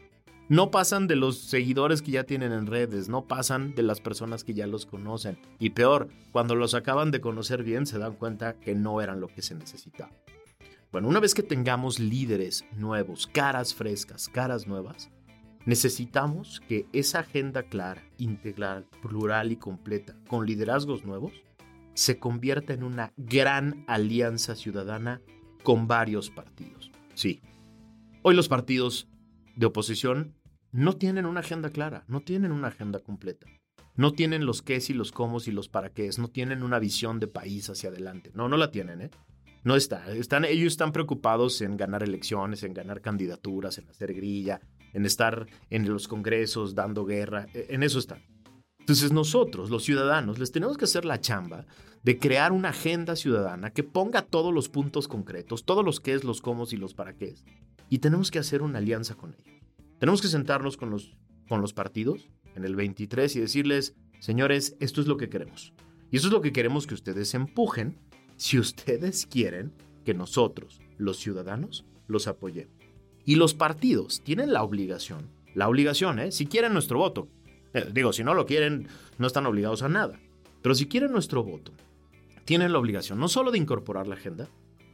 no 0.51 0.69
pasan 0.69 1.07
de 1.07 1.15
los 1.15 1.37
seguidores 1.37 2.01
que 2.01 2.11
ya 2.11 2.25
tienen 2.25 2.51
en 2.51 2.67
redes, 2.67 3.07
no 3.07 3.25
pasan 3.25 3.73
de 3.73 3.83
las 3.83 4.01
personas 4.01 4.43
que 4.43 4.53
ya 4.53 4.67
los 4.67 4.85
conocen. 4.85 5.39
Y 5.59 5.69
peor, 5.69 6.09
cuando 6.33 6.55
los 6.55 6.73
acaban 6.73 7.09
de 7.09 7.21
conocer 7.21 7.63
bien 7.63 7.85
se 7.85 7.97
dan 7.97 8.17
cuenta 8.17 8.59
que 8.59 8.75
no 8.75 8.99
eran 8.99 9.21
lo 9.21 9.29
que 9.29 9.41
se 9.41 9.55
necesitaba. 9.55 10.11
Bueno, 10.91 11.07
una 11.07 11.21
vez 11.21 11.33
que 11.33 11.41
tengamos 11.41 12.01
líderes 12.01 12.65
nuevos, 12.75 13.27
caras 13.27 13.73
frescas, 13.73 14.27
caras 14.27 14.67
nuevas, 14.67 15.09
necesitamos 15.65 16.59
que 16.67 16.85
esa 16.91 17.19
agenda 17.19 17.63
clara, 17.63 18.03
integral, 18.17 18.89
plural 19.01 19.53
y 19.53 19.55
completa, 19.55 20.17
con 20.27 20.45
liderazgos 20.45 21.05
nuevos, 21.05 21.31
se 21.93 22.19
convierta 22.19 22.73
en 22.73 22.83
una 22.83 23.13
gran 23.15 23.85
alianza 23.87 24.55
ciudadana 24.55 25.21
con 25.63 25.87
varios 25.87 26.29
partidos. 26.29 26.91
Sí, 27.13 27.39
hoy 28.21 28.35
los 28.35 28.49
partidos 28.49 29.07
de 29.55 29.65
oposición 29.67 30.40
no 30.71 30.93
tienen 30.93 31.25
una 31.25 31.41
agenda 31.41 31.69
clara, 31.69 32.05
no 32.07 32.21
tienen 32.21 32.51
una 32.51 32.69
agenda 32.69 32.99
completa. 32.99 33.47
No 33.95 34.13
tienen 34.13 34.45
los 34.45 34.61
qué 34.61 34.81
y 34.87 34.93
los 34.93 35.11
cómo 35.11 35.39
y 35.45 35.51
los 35.51 35.67
para 35.67 35.89
qué, 35.89 36.09
no 36.17 36.29
tienen 36.29 36.63
una 36.63 36.79
visión 36.79 37.19
de 37.19 37.27
país 37.27 37.69
hacia 37.69 37.89
adelante. 37.89 38.31
No, 38.33 38.47
no 38.47 38.55
la 38.55 38.71
tienen, 38.71 39.01
¿eh? 39.01 39.11
No 39.63 39.75
está. 39.75 40.11
Están, 40.13 40.45
ellos 40.45 40.73
están 40.73 40.91
preocupados 40.91 41.61
en 41.61 41.77
ganar 41.77 42.01
elecciones, 42.01 42.63
en 42.63 42.73
ganar 42.73 43.01
candidaturas, 43.01 43.77
en 43.77 43.89
hacer 43.89 44.13
grilla, 44.13 44.61
en 44.93 45.05
estar 45.05 45.45
en 45.69 45.87
los 45.87 46.07
congresos 46.07 46.73
dando 46.73 47.05
guerra. 47.05 47.47
E, 47.53 47.67
en 47.69 47.83
eso 47.83 47.99
están. 47.99 48.23
Entonces 48.79 49.11
nosotros, 49.11 49.69
los 49.69 49.83
ciudadanos, 49.83 50.39
les 50.39 50.51
tenemos 50.51 50.77
que 50.77 50.85
hacer 50.85 51.05
la 51.05 51.21
chamba 51.21 51.65
de 52.01 52.17
crear 52.17 52.51
una 52.51 52.69
agenda 52.69 53.15
ciudadana 53.15 53.71
que 53.71 53.83
ponga 53.83 54.23
todos 54.23 54.51
los 54.51 54.69
puntos 54.69 55.07
concretos, 55.07 55.65
todos 55.65 55.85
los 55.85 55.99
qué, 55.99 56.17
los 56.23 56.41
cómo 56.41 56.65
y 56.71 56.77
los 56.77 56.95
para 56.95 57.13
qué. 57.13 57.35
Y 57.89 57.99
tenemos 57.99 58.31
que 58.31 58.39
hacer 58.39 58.63
una 58.63 58.79
alianza 58.79 59.13
con 59.13 59.35
ellos. 59.35 59.60
Tenemos 60.01 60.19
que 60.19 60.29
sentarnos 60.29 60.77
con 60.77 60.89
los, 60.89 61.15
con 61.47 61.61
los 61.61 61.73
partidos 61.73 62.27
en 62.55 62.65
el 62.65 62.75
23 62.75 63.35
y 63.35 63.39
decirles, 63.39 63.93
señores, 64.19 64.75
esto 64.79 64.99
es 64.99 65.05
lo 65.05 65.15
que 65.15 65.29
queremos. 65.29 65.75
Y 66.09 66.17
eso 66.17 66.25
es 66.25 66.33
lo 66.33 66.41
que 66.41 66.51
queremos 66.51 66.87
que 66.87 66.95
ustedes 66.95 67.35
empujen 67.35 67.99
si 68.35 68.57
ustedes 68.57 69.27
quieren 69.27 69.75
que 70.03 70.15
nosotros, 70.15 70.81
los 70.97 71.17
ciudadanos, 71.17 71.85
los 72.07 72.25
apoyemos. 72.25 72.73
Y 73.25 73.35
los 73.35 73.53
partidos 73.53 74.23
tienen 74.23 74.51
la 74.51 74.63
obligación, 74.63 75.29
la 75.53 75.69
obligación, 75.69 76.17
¿eh? 76.17 76.31
si 76.31 76.47
quieren 76.47 76.73
nuestro 76.73 76.97
voto. 76.97 77.27
Eh, 77.75 77.87
digo, 77.93 78.11
si 78.11 78.23
no 78.23 78.33
lo 78.33 78.47
quieren, 78.47 78.87
no 79.19 79.27
están 79.27 79.45
obligados 79.45 79.83
a 79.83 79.87
nada. 79.89 80.19
Pero 80.63 80.73
si 80.73 80.87
quieren 80.87 81.11
nuestro 81.11 81.43
voto, 81.43 81.73
tienen 82.43 82.73
la 82.73 82.79
obligación 82.79 83.19
no 83.19 83.27
solo 83.27 83.51
de 83.51 83.59
incorporar 83.59 84.07
la 84.07 84.15
agenda, 84.15 84.49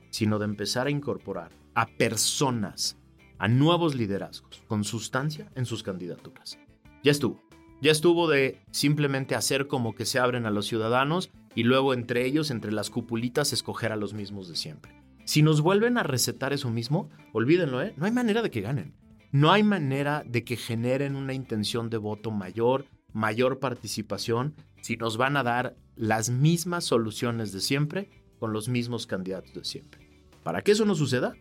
sino 0.09 0.37
de 0.37 0.43
empezar 0.43 0.87
a 0.87 0.91
incorporar 0.91 1.51
a 1.75 1.85
personas 1.85 2.97
a 3.39 3.47
nuevos 3.47 3.95
liderazgos 3.95 4.63
con 4.67 4.83
sustancia 4.83 5.51
en 5.55 5.65
sus 5.65 5.83
candidaturas. 5.83 6.57
Ya 7.03 7.11
estuvo. 7.11 7.41
Ya 7.81 7.91
estuvo 7.91 8.27
de 8.27 8.61
simplemente 8.71 9.35
hacer 9.35 9.67
como 9.67 9.93
que 9.93 10.05
se 10.05 10.19
abren 10.19 10.45
a 10.45 10.51
los 10.51 10.65
ciudadanos 10.65 11.29
y 11.53 11.63
luego 11.63 11.93
entre 11.93 12.25
ellos, 12.25 12.49
entre 12.49 12.71
las 12.71 12.89
cupulitas, 12.89 13.53
escoger 13.53 13.91
a 13.91 13.95
los 13.95 14.13
mismos 14.13 14.47
de 14.47 14.55
siempre. 14.55 14.91
Si 15.25 15.41
nos 15.41 15.61
vuelven 15.61 15.97
a 15.97 16.03
recetar 16.03 16.53
eso 16.53 16.71
mismo, 16.71 17.09
olvídenlo, 17.33 17.81
¿eh? 17.81 17.93
No 17.97 18.05
hay 18.05 18.11
manera 18.11 18.41
de 18.41 18.49
que 18.49 18.61
ganen. 18.61 18.95
No 19.31 19.51
hay 19.51 19.61
manera 19.61 20.23
de 20.25 20.43
que 20.43 20.55
generen 20.55 21.15
una 21.15 21.33
intención 21.33 21.89
de 21.89 21.97
voto 21.97 22.31
mayor, 22.31 22.85
mayor 23.11 23.59
participación, 23.59 24.55
si 24.81 24.95
nos 24.95 25.17
van 25.17 25.35
a 25.35 25.43
dar 25.43 25.75
las 25.95 26.29
mismas 26.29 26.85
soluciones 26.85 27.51
de 27.51 27.59
siempre 27.59 28.09
con 28.39 28.53
los 28.53 28.69
mismos 28.69 29.05
candidatos 29.05 29.53
de 29.53 29.65
siempre. 29.65 30.07
Para 30.43 30.61
que 30.61 30.71
eso 30.71 30.85
no 30.85 30.95
suceda, 30.95 31.35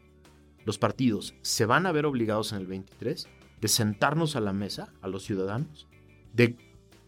los 0.66 0.78
partidos 0.78 1.34
se 1.42 1.64
van 1.64 1.86
a 1.86 1.92
ver 1.92 2.04
obligados 2.04 2.52
en 2.52 2.58
el 2.58 2.66
23 2.66 3.28
de 3.60 3.68
sentarnos 3.68 4.36
a 4.36 4.40
la 4.40 4.52
mesa, 4.52 4.92
a 5.00 5.08
los 5.08 5.22
ciudadanos, 5.22 5.86
de 6.34 6.56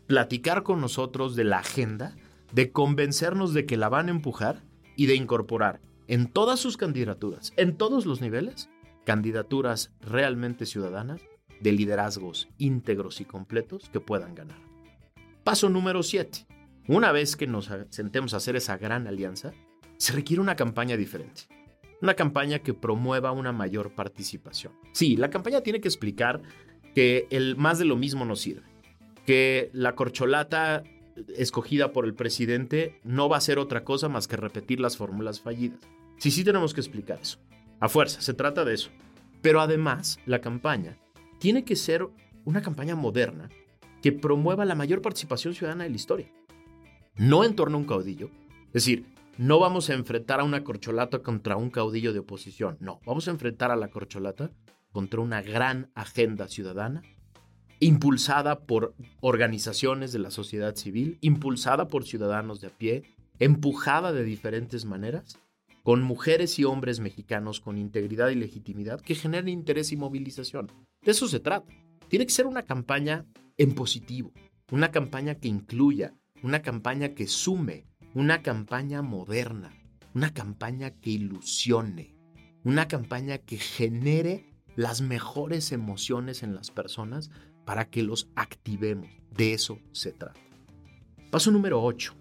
platicar 0.07 0.63
con 0.63 0.81
nosotros 0.81 1.37
de 1.37 1.45
la 1.45 1.59
agenda, 1.59 2.17
de 2.53 2.71
convencernos 2.71 3.53
de 3.53 3.67
que 3.67 3.77
la 3.77 3.91
van 3.91 4.07
a 4.09 4.13
empujar 4.13 4.63
y 4.97 5.07
de 5.07 5.17
incorporar 5.17 5.81
en 6.07 6.29
todas 6.29 6.61
sus 6.61 6.77
candidaturas, 6.77 7.53
en 7.57 7.77
todos 7.77 8.07
los 8.07 8.21
niveles, 8.21 8.71
candidaturas 9.05 9.93
realmente 10.01 10.65
ciudadanas 10.65 11.21
de 11.61 11.73
liderazgos 11.73 12.49
íntegros 12.59 13.21
y 13.21 13.25
completos 13.25 13.91
que 13.93 14.01
puedan 14.01 14.37
ganar. 14.37 14.59
Paso 15.43 15.69
número 15.69 16.03
7. 16.05 16.47
Una 16.87 17.11
vez 17.11 17.37
que 17.37 17.49
nos 17.49 17.71
sentemos 17.91 18.33
a 18.33 18.37
hacer 18.39 18.55
esa 18.55 18.79
gran 18.79 19.09
alianza, 19.09 19.53
se 19.97 20.13
requiere 20.13 20.41
una 20.41 20.57
campaña 20.57 20.97
diferente. 20.97 21.58
Una 22.01 22.15
campaña 22.15 22.61
que 22.61 22.75
promueva 22.75 23.33
una 23.33 23.53
mayor 23.53 23.95
participación. 23.95 24.73
Sí, 24.93 25.17
la 25.17 25.31
campaña 25.31 25.63
tiene 25.63 25.81
que 25.81 25.89
explicar 25.89 26.43
que 26.95 27.27
el 27.31 27.57
más 27.57 27.79
de 27.79 27.85
lo 27.85 27.97
mismo 27.97 28.25
no 28.25 28.37
sirve. 28.37 28.63
Que 29.27 29.71
la 29.73 29.95
corcholata 29.95 30.85
escogida 31.37 31.93
por 31.93 32.05
el 32.05 32.15
presidente 32.15 33.01
no 33.03 33.29
va 33.29 33.37
a 33.37 33.43
ser 33.43 33.59
otra 33.59 33.85
cosa 33.85 34.09
más 34.09 34.29
que 34.29 34.37
repetir 34.37 34.81
las 34.81 34.97
fórmulas 34.97 35.41
fallidas. 35.41 35.81
Sí, 36.19 36.31
sí 36.31 36.45
tenemos 36.45 36.75
que 36.75 36.81
explicar 36.81 37.19
eso. 37.21 37.39
A 37.81 37.89
fuerza, 37.89 38.21
se 38.21 38.35
trata 38.35 38.65
de 38.65 38.75
eso. 38.75 38.91
Pero 39.43 39.61
además, 39.61 40.19
la 40.27 40.41
campaña 40.41 40.97
tiene 41.39 41.65
que 41.65 41.77
ser 41.77 42.07
una 42.45 42.63
campaña 42.63 42.97
moderna 42.97 43.49
que 44.03 44.13
promueva 44.13 44.65
la 44.65 44.75
mayor 44.75 45.03
participación 45.03 45.55
ciudadana 45.55 45.85
de 45.85 45.91
la 45.91 45.97
historia. 45.97 46.31
No 47.17 47.45
en 47.45 47.55
torno 47.55 47.77
a 47.77 47.81
un 47.81 47.87
caudillo. 47.87 48.31
Es 48.69 48.85
decir, 48.85 49.07
no 49.39 49.61
vamos 49.61 49.89
a 49.89 49.95
enfrentar 49.95 50.41
a 50.41 50.45
una 50.45 50.65
corcholata 50.65 51.21
contra 51.21 51.57
un 51.57 51.71
caudillo 51.71 52.13
de 52.13 52.19
oposición. 52.19 52.77
No, 52.81 53.01
vamos 53.07 53.29
a 53.29 53.31
enfrentar 53.31 53.71
a 53.71 53.77
la 53.77 53.89
corcholata 53.89 54.51
contra 54.93 55.21
una 55.21 55.43
gran 55.43 55.91
agenda 55.95 56.49
ciudadana 56.49 57.03
impulsada 57.81 58.61
por 58.61 58.95
organizaciones 59.21 60.13
de 60.13 60.19
la 60.19 60.33
sociedad 60.33 60.75
civil, 60.75 61.19
impulsada 61.21 61.87
por 61.87 62.05
ciudadanos 62.05 62.61
de 62.61 62.67
a 62.67 62.71
pie, 62.71 63.05
empujada 63.39 64.13
de 64.13 64.25
diferentes 64.25 64.85
maneras, 64.85 65.39
con 65.85 66.03
mujeres 66.03 66.59
y 66.59 66.65
hombres 66.65 66.99
mexicanos 66.99 67.61
con 67.61 67.79
integridad 67.79 68.31
y 68.31 68.35
legitimidad 68.35 69.01
que 69.01 69.15
generen 69.15 69.49
interés 69.49 69.93
y 69.93 69.97
movilización. 69.97 70.71
De 71.03 71.13
eso 71.13 71.29
se 71.29 71.39
trata. 71.39 71.73
Tiene 72.09 72.27
que 72.27 72.33
ser 72.33 72.47
una 72.47 72.65
campaña 72.65 73.25
en 73.57 73.75
positivo, 73.75 74.33
una 74.73 74.91
campaña 74.91 75.37
que 75.37 75.49
incluya, 75.49 76.15
una 76.43 76.63
campaña 76.63 77.11
que 77.15 77.29
sume, 77.29 77.87
una 78.15 78.43
campaña 78.43 79.03
moderna, 79.03 79.73
una 80.15 80.33
campaña 80.33 80.91
que 80.91 81.11
ilusione, 81.11 82.15
una 82.65 82.89
campaña 82.89 83.39
que 83.39 83.59
genere 83.59 84.47
las 84.77 85.01
mejores 85.01 85.73
emociones 85.73 86.43
en 86.43 86.55
las 86.55 86.71
personas 86.71 87.31
para 87.65 87.91
que 87.91 88.03
los 88.03 88.31
activemos. 88.35 89.11
De 89.31 89.53
eso 89.53 89.79
se 89.93 90.13
trata. 90.13 90.41
Paso 91.31 91.51
número 91.51 91.83
8. 91.83 92.15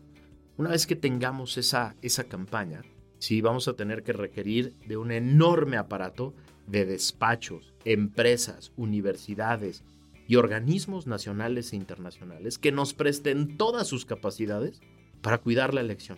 Una 0.57 0.71
vez 0.71 0.85
que 0.85 0.95
tengamos 0.95 1.57
esa, 1.57 1.95
esa 2.01 2.25
campaña, 2.25 2.81
sí 3.19 3.41
vamos 3.41 3.67
a 3.67 3.73
tener 3.73 4.03
que 4.03 4.13
requerir 4.13 4.75
de 4.87 4.97
un 4.97 5.11
enorme 5.11 5.77
aparato 5.77 6.33
de 6.67 6.85
despachos, 6.85 7.73
empresas, 7.85 8.73
universidades, 8.75 9.83
y 10.27 10.35
organismos 10.35 11.07
nacionales 11.07 11.71
e 11.71 11.77
internacionales 11.77 12.57
que 12.57 12.71
nos 12.71 12.93
presten 12.93 13.57
todas 13.57 13.87
sus 13.87 14.05
capacidades 14.05 14.81
para 15.27 15.39
cuidar 15.39 15.73
la 15.73 15.81
elección, 15.81 16.17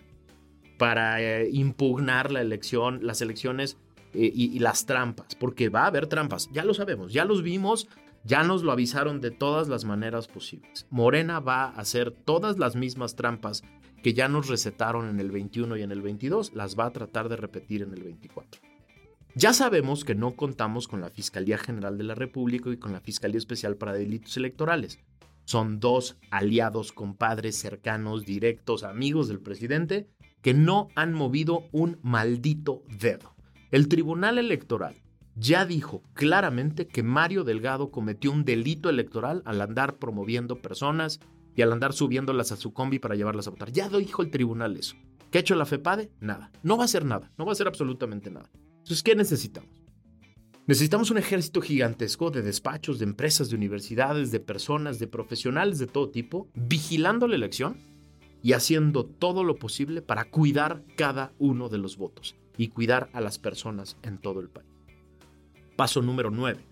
para 0.78 1.20
eh, 1.20 1.50
impugnar 1.52 2.32
la 2.32 2.42
elección, 2.42 3.00
las 3.02 3.22
elecciones 3.22 3.76
eh, 4.14 4.32
y, 4.32 4.56
y 4.56 4.60
las 4.60 4.86
trampas, 4.86 5.34
porque 5.34 5.70
va 5.70 5.86
a 5.86 5.88
haber 5.88 6.06
trampas, 6.06 6.48
ya 6.52 6.64
lo 6.64 6.76
sabemos, 6.76 7.12
ya 7.12 7.26
los 7.26 7.42
vimos, 7.42 7.90
ya 8.24 8.44
nos 8.44 8.62
lo 8.62 8.72
avisaron 8.72 9.20
de 9.20 9.32
todas 9.32 9.68
las 9.68 9.84
maneras 9.84 10.28
posibles. 10.28 10.86
Morena 10.92 11.40
va 11.40 11.64
a 11.64 11.70
hacer 11.70 12.12
todas 12.12 12.60
las 12.60 12.76
mismas 12.76 13.16
trampas 13.16 13.64
que 14.04 14.14
ya 14.14 14.28
nos 14.28 14.48
recetaron 14.48 15.10
en 15.10 15.20
el 15.20 15.32
21 15.32 15.78
y 15.78 15.82
en 15.82 15.92
el 15.92 16.04
22, 16.04 16.54
las 16.54 16.78
va 16.78 16.86
a 16.86 16.92
tratar 16.92 17.30
de 17.30 17.36
repetir 17.36 17.82
en 17.82 17.92
el 17.92 18.04
24. 18.04 18.62
Ya 19.34 19.54
sabemos 19.54 20.06
que 20.06 20.14
no 20.14 20.36
contamos 20.36 20.88
con 20.88 21.02
la 21.02 21.10
Fiscalía 21.10 21.58
General 21.58 21.98
de 21.98 22.04
la 22.04 22.14
República 22.14 22.70
y 22.70 22.78
con 22.78 22.94
la 22.94 23.02
Fiscalía 23.02 23.40
Especial 23.40 23.76
para 23.76 23.94
Delitos 23.94 24.38
Electorales. 24.38 25.00
Son 25.50 25.80
dos 25.80 26.16
aliados, 26.30 26.92
compadres, 26.92 27.56
cercanos, 27.56 28.24
directos, 28.24 28.84
amigos 28.84 29.30
del 29.30 29.40
presidente, 29.40 30.08
que 30.44 30.54
no 30.54 30.90
han 30.94 31.12
movido 31.12 31.64
un 31.72 31.98
maldito 32.04 32.84
dedo. 32.88 33.34
El 33.72 33.88
Tribunal 33.88 34.38
Electoral 34.38 35.02
ya 35.34 35.66
dijo 35.66 36.04
claramente 36.14 36.86
que 36.86 37.02
Mario 37.02 37.44
Delgado 37.44 37.90
cometió 37.90 38.32
un 38.32 38.46
delito 38.46 38.92
electoral 38.92 39.42
al 39.44 39.60
andar 39.60 39.98
promoviendo 39.98 40.62
personas 40.62 41.20
y 41.56 41.64
al 41.64 41.74
andar 41.74 41.94
subiéndolas 41.94 42.52
a 42.52 42.56
su 42.56 42.72
combi 42.72 43.00
para 43.00 43.16
llevarlas 43.16 43.48
a 43.48 43.50
votar. 43.50 43.72
Ya 43.72 43.90
dijo 43.90 44.22
el 44.22 44.30
tribunal 44.30 44.78
eso. 44.78 44.98
¿Qué 45.32 45.40
ha 45.40 45.42
hecho 45.42 45.56
la 45.56 45.66
FEPADE? 45.66 46.12
Nada. 46.20 46.52
No 46.62 46.78
va 46.78 46.84
a 46.84 46.86
hacer 46.86 47.06
nada. 47.06 47.32
No 47.40 47.46
va 47.46 47.54
a 47.54 47.54
hacer 47.54 47.68
absolutamente 47.68 48.30
nada. 48.30 48.52
Entonces, 48.54 49.02
¿qué 49.02 49.16
necesitamos? 49.16 49.79
Necesitamos 50.70 51.10
un 51.10 51.18
ejército 51.18 51.62
gigantesco 51.62 52.30
de 52.30 52.44
despachos, 52.44 53.00
de 53.00 53.06
empresas, 53.06 53.50
de 53.50 53.56
universidades, 53.56 54.30
de 54.30 54.40
personas, 54.40 55.00
de 55.00 55.08
profesionales 55.08 55.80
de 55.80 55.88
todo 55.88 56.12
tipo, 56.12 56.48
vigilando 56.54 57.28
la 57.28 57.38
elección 57.38 57.80
y 58.44 58.54
haciendo 58.54 59.04
todo 59.04 59.44
lo 59.44 59.56
posible 59.56 60.04
para 60.04 60.26
cuidar 60.26 60.84
cada 60.96 61.34
uno 61.40 61.70
de 61.70 61.80
los 61.80 61.98
votos 61.98 62.36
y 62.56 62.68
cuidar 62.68 63.10
a 63.14 63.20
las 63.20 63.40
personas 63.40 63.98
en 64.04 64.20
todo 64.20 64.42
el 64.42 64.50
país. 64.50 64.70
Paso 65.76 66.04
número 66.04 66.30
9. 66.30 66.64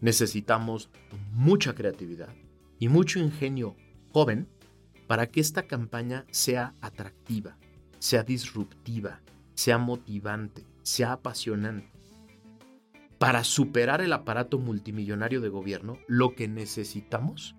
Necesitamos 0.00 0.88
mucha 1.32 1.74
creatividad 1.74 2.32
y 2.78 2.86
mucho 2.86 3.18
ingenio 3.18 3.74
joven 4.12 4.46
para 5.08 5.26
que 5.26 5.40
esta 5.40 5.64
campaña 5.64 6.26
sea 6.30 6.76
atractiva, 6.80 7.56
sea 7.98 8.22
disruptiva, 8.22 9.20
sea 9.54 9.78
motivante, 9.78 10.64
sea 10.84 11.14
apasionante. 11.14 11.91
Para 13.22 13.44
superar 13.44 14.00
el 14.00 14.12
aparato 14.12 14.58
multimillonario 14.58 15.40
de 15.40 15.48
gobierno, 15.48 15.96
lo 16.08 16.34
que 16.34 16.48
necesitamos 16.48 17.54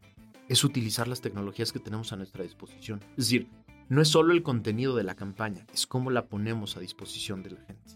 es 0.50 0.66
utilizar 0.66 1.08
las 1.08 1.22
tecnologías 1.22 1.72
que 1.72 1.80
tenemos 1.80 2.12
a 2.12 2.18
nuestra 2.18 2.44
disposición. 2.44 3.00
Es 3.12 3.30
decir, 3.30 3.48
no 3.88 4.02
es 4.02 4.10
solo 4.10 4.34
el 4.34 4.44
contenido 4.44 4.94
de 4.94 5.04
la 5.04 5.16
campaña, 5.16 5.66
es 5.74 5.88
cómo 5.88 6.12
la 6.12 6.26
ponemos 6.26 6.76
a 6.76 6.82
disposición 6.82 7.44
de 7.44 7.52
la 7.52 7.62
gente. 7.62 7.94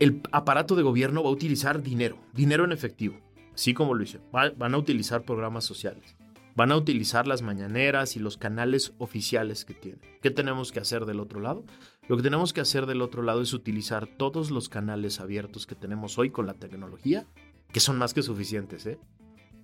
El 0.00 0.20
aparato 0.32 0.76
de 0.76 0.82
gobierno 0.82 1.22
va 1.22 1.30
a 1.30 1.32
utilizar 1.32 1.82
dinero, 1.82 2.18
dinero 2.34 2.66
en 2.66 2.72
efectivo, 2.72 3.18
así 3.54 3.72
como 3.72 3.94
lo 3.94 4.02
hizo. 4.02 4.18
van 4.32 4.74
a 4.74 4.76
utilizar 4.76 5.22
programas 5.22 5.64
sociales, 5.64 6.14
van 6.54 6.72
a 6.72 6.76
utilizar 6.76 7.26
las 7.26 7.40
mañaneras 7.40 8.16
y 8.16 8.18
los 8.18 8.36
canales 8.36 8.92
oficiales 8.98 9.64
que 9.64 9.72
tienen. 9.72 10.02
¿Qué 10.20 10.30
tenemos 10.30 10.72
que 10.72 10.80
hacer 10.80 11.06
del 11.06 11.20
otro 11.20 11.40
lado? 11.40 11.64
Lo 12.06 12.18
que 12.18 12.22
tenemos 12.22 12.52
que 12.52 12.60
hacer 12.60 12.84
del 12.84 13.00
otro 13.00 13.22
lado 13.22 13.40
es 13.40 13.54
utilizar 13.54 14.06
todos 14.06 14.50
los 14.50 14.68
canales 14.68 15.20
abiertos 15.20 15.66
que 15.66 15.74
tenemos 15.74 16.18
hoy 16.18 16.28
con 16.28 16.46
la 16.46 16.52
tecnología, 16.52 17.26
que 17.72 17.80
son 17.80 17.96
más 17.96 18.12
que 18.12 18.22
suficientes. 18.22 18.84
¿eh? 18.84 18.98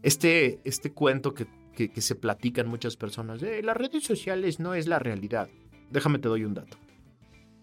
Este, 0.02 0.60
este 0.64 0.92
cuento 0.92 1.34
que, 1.34 1.46
que, 1.74 2.00
se 2.00 2.14
platican 2.14 2.66
muchas 2.66 2.96
personas, 2.96 3.42
de 3.42 3.62
las 3.62 3.76
redes 3.76 4.04
sociales 4.04 4.58
no 4.58 4.72
es 4.72 4.86
la 4.86 4.98
realidad. 4.98 5.50
Déjame 5.90 6.18
te 6.18 6.28
doy 6.28 6.44
un 6.44 6.54
dato. 6.54 6.78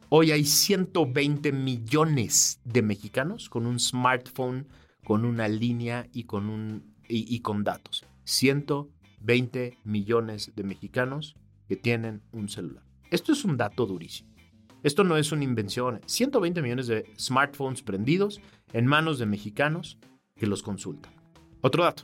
Hoy 0.09 0.31
hay 0.31 0.45
120 0.45 1.51
millones 1.53 2.61
de 2.63 2.83
mexicanos 2.83 3.49
con 3.49 3.65
un 3.65 3.79
smartphone, 3.79 4.67
con 5.03 5.25
una 5.25 5.47
línea 5.47 6.07
y 6.13 6.25
con, 6.25 6.49
un, 6.49 6.93
y, 7.09 7.33
y 7.35 7.39
con 7.39 7.63
datos. 7.63 8.05
120 8.25 9.79
millones 9.83 10.51
de 10.55 10.63
mexicanos 10.63 11.35
que 11.67 11.77
tienen 11.77 12.21
un 12.31 12.47
celular. 12.47 12.83
Esto 13.09 13.31
es 13.31 13.43
un 13.43 13.57
dato 13.57 13.87
durísimo. 13.87 14.37
Esto 14.83 15.03
no 15.03 15.17
es 15.17 15.31
una 15.31 15.43
invención. 15.43 16.01
120 16.05 16.61
millones 16.61 16.87
de 16.87 17.05
smartphones 17.19 17.81
prendidos 17.81 18.41
en 18.73 18.85
manos 18.85 19.19
de 19.19 19.25
mexicanos 19.25 19.97
que 20.35 20.47
los 20.47 20.63
consultan. 20.63 21.13
Otro 21.61 21.83
dato. 21.83 22.03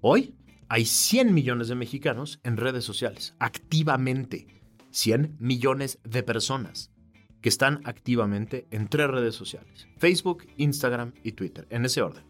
Hoy 0.00 0.34
hay 0.68 0.84
100 0.84 1.32
millones 1.32 1.68
de 1.68 1.74
mexicanos 1.74 2.40
en 2.42 2.56
redes 2.56 2.84
sociales, 2.84 3.34
activamente. 3.38 4.46
100 4.90 5.36
millones 5.38 5.98
de 6.04 6.22
personas 6.22 6.90
que 7.40 7.48
están 7.48 7.80
activamente 7.84 8.66
en 8.70 8.88
tres 8.88 9.08
redes 9.08 9.34
sociales. 9.34 9.86
Facebook, 9.98 10.46
Instagram 10.56 11.12
y 11.22 11.32
Twitter, 11.32 11.66
en 11.68 11.84
ese 11.84 12.00
orden. 12.00 12.24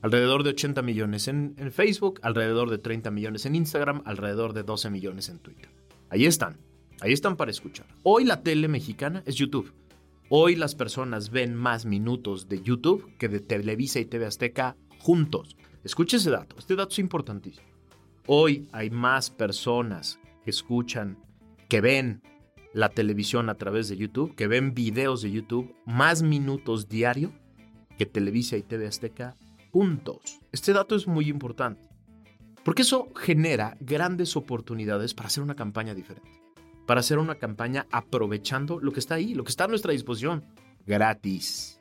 Alrededor 0.00 0.44
de 0.44 0.50
80 0.50 0.82
millones 0.82 1.28
en, 1.28 1.56
Facebook, 1.72 2.20
alrededor 2.22 2.70
de 2.70 2.78
30 2.78 3.10
millones 3.10 3.46
en 3.46 3.54
Instagram, 3.54 4.02
alrededor 4.04 4.52
de 4.52 4.62
12 4.62 4.90
millones 4.90 5.28
en 5.28 5.38
Twitter. 5.38 5.70
Ahí 6.10 6.26
están. 6.26 6.58
Ahí 7.00 7.12
están 7.12 7.36
para 7.36 7.50
escuchar. 7.50 7.86
Hoy 8.02 8.24
la 8.24 8.42
tele 8.42 8.68
mexicana 8.68 9.22
es 9.26 9.34
YouTube. 9.34 9.72
Hoy 10.28 10.56
las 10.56 10.74
personas 10.74 11.30
ven 11.30 11.54
más 11.54 11.84
minutos 11.84 12.48
de 12.48 12.62
YouTube 12.62 13.12
que 13.18 13.28
de 13.28 13.40
Televisa 13.40 14.00
y 14.00 14.04
TV 14.04 14.26
Azteca 14.26 14.76
juntos. 14.98 15.56
Escuche 15.82 16.16
ese 16.16 16.30
dato. 16.30 16.56
Este 16.58 16.76
dato 16.76 16.92
es 16.92 16.98
importantísimo. 16.98 17.66
Hoy 18.26 18.68
hay 18.72 18.90
más 18.90 19.28
personas 19.28 20.18
que 20.44 20.50
escuchan, 20.50 21.18
que 21.68 21.80
ven 21.80 22.22
la 22.72 22.88
televisión 22.88 23.50
a 23.50 23.56
través 23.56 23.88
de 23.88 23.96
YouTube, 23.96 24.34
que 24.34 24.46
ven 24.46 24.72
videos 24.72 25.20
de 25.22 25.30
YouTube, 25.30 25.74
más 25.84 26.22
minutos 26.22 26.88
diario 26.88 27.32
que 27.98 28.06
Televisa 28.06 28.56
y 28.56 28.62
TV 28.62 28.86
Azteca 28.86 29.36
juntos. 29.72 30.40
Este 30.52 30.72
dato 30.72 30.96
es 30.96 31.06
muy 31.06 31.28
importante, 31.28 31.82
porque 32.64 32.82
eso 32.82 33.12
genera 33.14 33.76
grandes 33.80 34.36
oportunidades 34.36 35.12
para 35.12 35.26
hacer 35.26 35.42
una 35.42 35.54
campaña 35.54 35.94
diferente 35.94 36.43
para 36.86 37.00
hacer 37.00 37.18
una 37.18 37.36
campaña 37.36 37.86
aprovechando 37.90 38.80
lo 38.80 38.92
que 38.92 39.00
está 39.00 39.14
ahí, 39.14 39.34
lo 39.34 39.44
que 39.44 39.50
está 39.50 39.64
a 39.64 39.68
nuestra 39.68 39.92
disposición. 39.92 40.44
Gratis. 40.86 41.80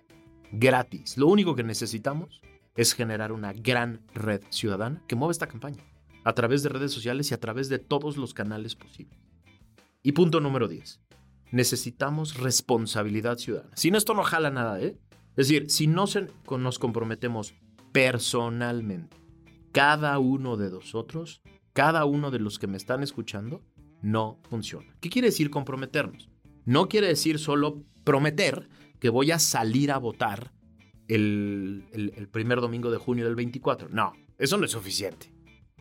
Gratis. 0.51 1.17
Lo 1.17 1.27
único 1.27 1.55
que 1.55 1.63
necesitamos 1.63 2.41
es 2.75 2.93
generar 2.93 3.31
una 3.31 3.53
gran 3.53 4.01
red 4.13 4.41
ciudadana 4.49 5.01
que 5.07 5.15
mueva 5.15 5.31
esta 5.31 5.47
campaña 5.47 5.83
a 6.23 6.33
través 6.33 6.63
de 6.63 6.69
redes 6.69 6.91
sociales 6.91 7.29
y 7.31 7.33
a 7.33 7.39
través 7.39 7.69
de 7.69 7.79
todos 7.79 8.17
los 8.17 8.33
canales 8.33 8.75
posibles. 8.75 9.19
Y 10.01 10.13
punto 10.13 10.39
número 10.39 10.67
10. 10.67 11.01
Necesitamos 11.51 12.37
responsabilidad 12.37 13.37
ciudadana. 13.37 13.75
Sin 13.75 13.95
esto 13.95 14.13
no 14.13 14.23
jala 14.23 14.49
nada, 14.49 14.81
¿eh? 14.81 14.97
Es 15.35 15.47
decir, 15.47 15.69
si 15.69 15.87
no 15.87 16.05
nos 16.57 16.79
comprometemos 16.79 17.55
personalmente, 17.91 19.17
cada 19.71 20.17
uno 20.19 20.57
de 20.57 20.69
nosotros, 20.69 21.41
cada 21.73 22.05
uno 22.05 22.31
de 22.31 22.39
los 22.39 22.59
que 22.59 22.67
me 22.67 22.77
están 22.77 23.03
escuchando, 23.03 23.61
no 24.03 24.37
funciona. 24.49 24.93
¿Qué 24.99 25.09
quiere 25.09 25.29
decir 25.29 25.49
comprometernos? 25.49 26.29
No 26.65 26.87
quiere 26.87 27.07
decir 27.07 27.39
solo 27.39 27.81
prometer 28.03 28.69
que 28.99 29.09
voy 29.09 29.31
a 29.31 29.39
salir 29.39 29.91
a 29.91 29.97
votar 29.97 30.53
el, 31.07 32.29
primer 32.31 32.61
domingo 32.61 32.91
de 32.91 32.97
junio 32.97 33.25
del 33.25 33.35
24. 33.35 33.89
No, 33.89 34.13
eso 34.37 34.57
no 34.57 34.65
es 34.65 34.71
suficiente. 34.71 35.33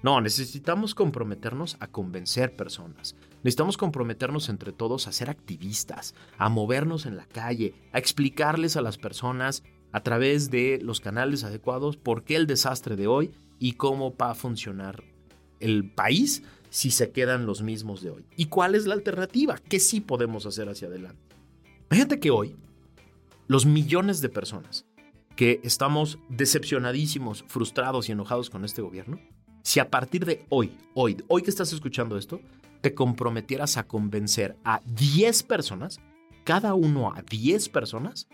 No, 0.03 0.21
necesitamos 0.21 0.95
comprometernos 0.95 1.77
a 1.79 1.87
convencer 1.87 2.57
personas. 2.57 3.15
Necesitamos 3.45 3.77
comprometernos 3.77 4.49
entre 4.49 4.73
todos 4.73 5.07
a 5.07 5.13
ser 5.13 5.31
activistas, 5.31 6.15
a 6.39 6.49
movernos 6.49 7.07
en 7.07 7.17
la 7.17 7.27
calle, 7.27 7.75
a 7.93 7.99
explicarles 7.99 8.77
a 8.77 8.83
las 8.83 8.99
personas 8.99 9.63
a 9.93 10.03
través 10.03 10.51
de 10.51 10.81
los 10.83 11.01
canales 11.01 11.45
adecuados 11.45 11.97
por 11.97 12.25
qué 12.25 12.37
el 12.37 12.47
desastre 12.47 12.97
de 12.97 13.07
hoy 13.07 13.31
y 13.59 13.73
cómo 13.73 14.17
va 14.17 14.33
a 14.33 14.35
funcionar 14.35 15.05
el 15.61 15.89
país 15.89 16.43
si 16.73 16.91
se 16.91 17.13
quedan 17.13 17.45
los 17.45 17.61
mismos 17.61 18.01
de 18.01 18.11
hoy. 18.11 18.25
¿Y 18.35 18.47
cuál 18.47 18.75
es 18.75 18.87
la 18.87 18.95
alternativa? 18.95 19.59
¿Qué 19.69 19.79
sí 19.79 20.01
podemos 20.01 20.47
hacer 20.47 20.71
hacia 20.71 20.89
adelante? 20.89 21.37
Fíjate 21.91 22.19
que 22.19 22.31
hoy 22.31 22.57
los 23.47 23.67
millones 23.67 24.23
de 24.23 24.31
personas 24.31 24.87
que 25.37 25.61
estamos 25.65 26.19
decepcionadísimos, 26.31 27.45
frustrados 27.47 28.09
y 28.09 28.13
enojados 28.13 28.49
con 28.49 28.65
este 28.65 28.81
gobierno, 28.81 29.21
si 29.63 29.81
a 29.81 29.91
partir 29.91 30.25
de 30.25 30.47
hoy, 30.49 30.75
hoy, 30.95 31.23
hoy 31.29 31.43
que 31.43 31.51
estás 31.51 31.75
escuchando 31.75 32.17
esto, 32.17 32.41
te 32.81 32.95
comprometieras 32.95 33.77
a 33.77 33.87
convencer 33.87 34.57
a 34.65 34.81
10 34.87 35.43
personas, 35.43 36.01
cada 36.43 36.73
uno 36.73 37.13
a 37.13 37.21
10 37.21 37.69
personas, 37.69 38.29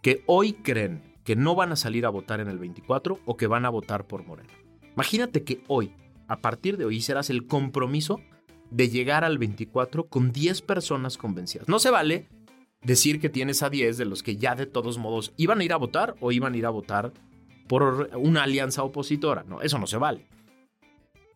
que 0.00 0.22
hoy 0.26 0.52
creen 0.52 1.02
que 1.24 1.34
no 1.34 1.56
van 1.56 1.72
a 1.72 1.76
salir 1.76 2.06
a 2.06 2.10
votar 2.10 2.38
en 2.38 2.46
el 2.46 2.58
24 2.58 3.18
o 3.24 3.36
que 3.36 3.48
van 3.48 3.64
a 3.64 3.70
votar 3.70 4.06
por 4.06 4.24
Moreno. 4.24 4.50
Imagínate 4.94 5.42
que 5.42 5.64
hoy 5.66 5.92
a 6.30 6.40
partir 6.40 6.76
de 6.76 6.84
hoy 6.84 7.00
serás 7.00 7.28
el 7.28 7.46
compromiso 7.46 8.20
de 8.70 8.88
llegar 8.88 9.24
al 9.24 9.36
24 9.36 10.06
con 10.06 10.30
10 10.30 10.62
personas 10.62 11.18
convencidas. 11.18 11.68
No 11.68 11.80
se 11.80 11.90
vale 11.90 12.28
decir 12.82 13.20
que 13.20 13.28
tienes 13.28 13.64
a 13.64 13.68
10 13.68 13.98
de 13.98 14.04
los 14.04 14.22
que 14.22 14.36
ya 14.36 14.54
de 14.54 14.66
todos 14.66 14.96
modos 14.96 15.32
iban 15.36 15.58
a 15.58 15.64
ir 15.64 15.72
a 15.72 15.76
votar 15.76 16.14
o 16.20 16.30
iban 16.30 16.54
a 16.54 16.56
ir 16.56 16.66
a 16.66 16.70
votar 16.70 17.12
por 17.66 18.08
una 18.14 18.44
alianza 18.44 18.84
opositora. 18.84 19.42
No, 19.42 19.60
eso 19.60 19.78
no 19.80 19.88
se 19.88 19.96
vale. 19.96 20.28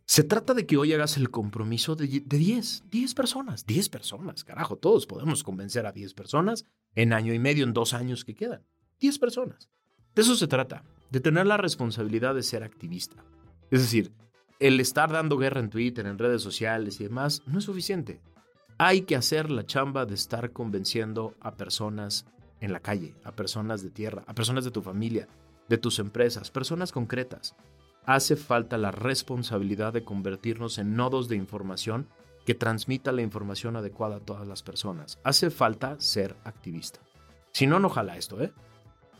Se 0.06 0.22
trata 0.22 0.54
de 0.54 0.64
que 0.64 0.76
hoy 0.76 0.92
hagas 0.92 1.16
el 1.16 1.28
compromiso 1.28 1.96
de, 1.96 2.06
de 2.06 2.38
10, 2.38 2.84
10 2.88 3.14
personas, 3.14 3.66
10 3.66 3.88
personas, 3.88 4.44
carajo, 4.44 4.76
todos 4.76 5.06
podemos 5.06 5.42
convencer 5.42 5.86
a 5.86 5.92
10 5.92 6.14
personas 6.14 6.66
en 6.94 7.12
año 7.12 7.34
y 7.34 7.40
medio, 7.40 7.64
en 7.64 7.72
dos 7.72 7.94
años 7.94 8.24
que 8.24 8.36
quedan. 8.36 8.62
10 9.00 9.18
personas. 9.18 9.70
De 10.14 10.22
eso 10.22 10.36
se 10.36 10.46
trata, 10.46 10.84
de 11.10 11.18
tener 11.18 11.46
la 11.46 11.56
responsabilidad 11.56 12.36
de 12.36 12.44
ser 12.44 12.62
activista. 12.62 13.24
Es 13.72 13.80
decir, 13.80 14.12
el 14.60 14.80
estar 14.80 15.10
dando 15.10 15.36
guerra 15.36 15.60
en 15.60 15.70
Twitter, 15.70 16.06
en 16.06 16.18
redes 16.18 16.42
sociales 16.42 17.00
y 17.00 17.04
demás, 17.04 17.42
no 17.46 17.58
es 17.58 17.64
suficiente. 17.64 18.20
Hay 18.78 19.02
que 19.02 19.16
hacer 19.16 19.50
la 19.50 19.66
chamba 19.66 20.06
de 20.06 20.14
estar 20.14 20.52
convenciendo 20.52 21.34
a 21.40 21.56
personas 21.56 22.26
en 22.60 22.72
la 22.72 22.80
calle, 22.80 23.14
a 23.24 23.32
personas 23.32 23.82
de 23.82 23.90
tierra, 23.90 24.24
a 24.26 24.34
personas 24.34 24.64
de 24.64 24.70
tu 24.70 24.82
familia, 24.82 25.28
de 25.68 25.78
tus 25.78 25.98
empresas, 25.98 26.50
personas 26.50 26.92
concretas. 26.92 27.54
Hace 28.06 28.36
falta 28.36 28.76
la 28.76 28.90
responsabilidad 28.90 29.92
de 29.92 30.04
convertirnos 30.04 30.78
en 30.78 30.96
nodos 30.96 31.28
de 31.28 31.36
información 31.36 32.06
que 32.44 32.54
transmita 32.54 33.12
la 33.12 33.22
información 33.22 33.76
adecuada 33.76 34.16
a 34.16 34.20
todas 34.20 34.46
las 34.46 34.62
personas. 34.62 35.18
Hace 35.24 35.50
falta 35.50 35.98
ser 35.98 36.36
activista. 36.44 37.00
Si 37.52 37.66
no, 37.66 37.78
no 37.78 37.88
jala 37.88 38.16
esto, 38.16 38.42
¿eh? 38.42 38.52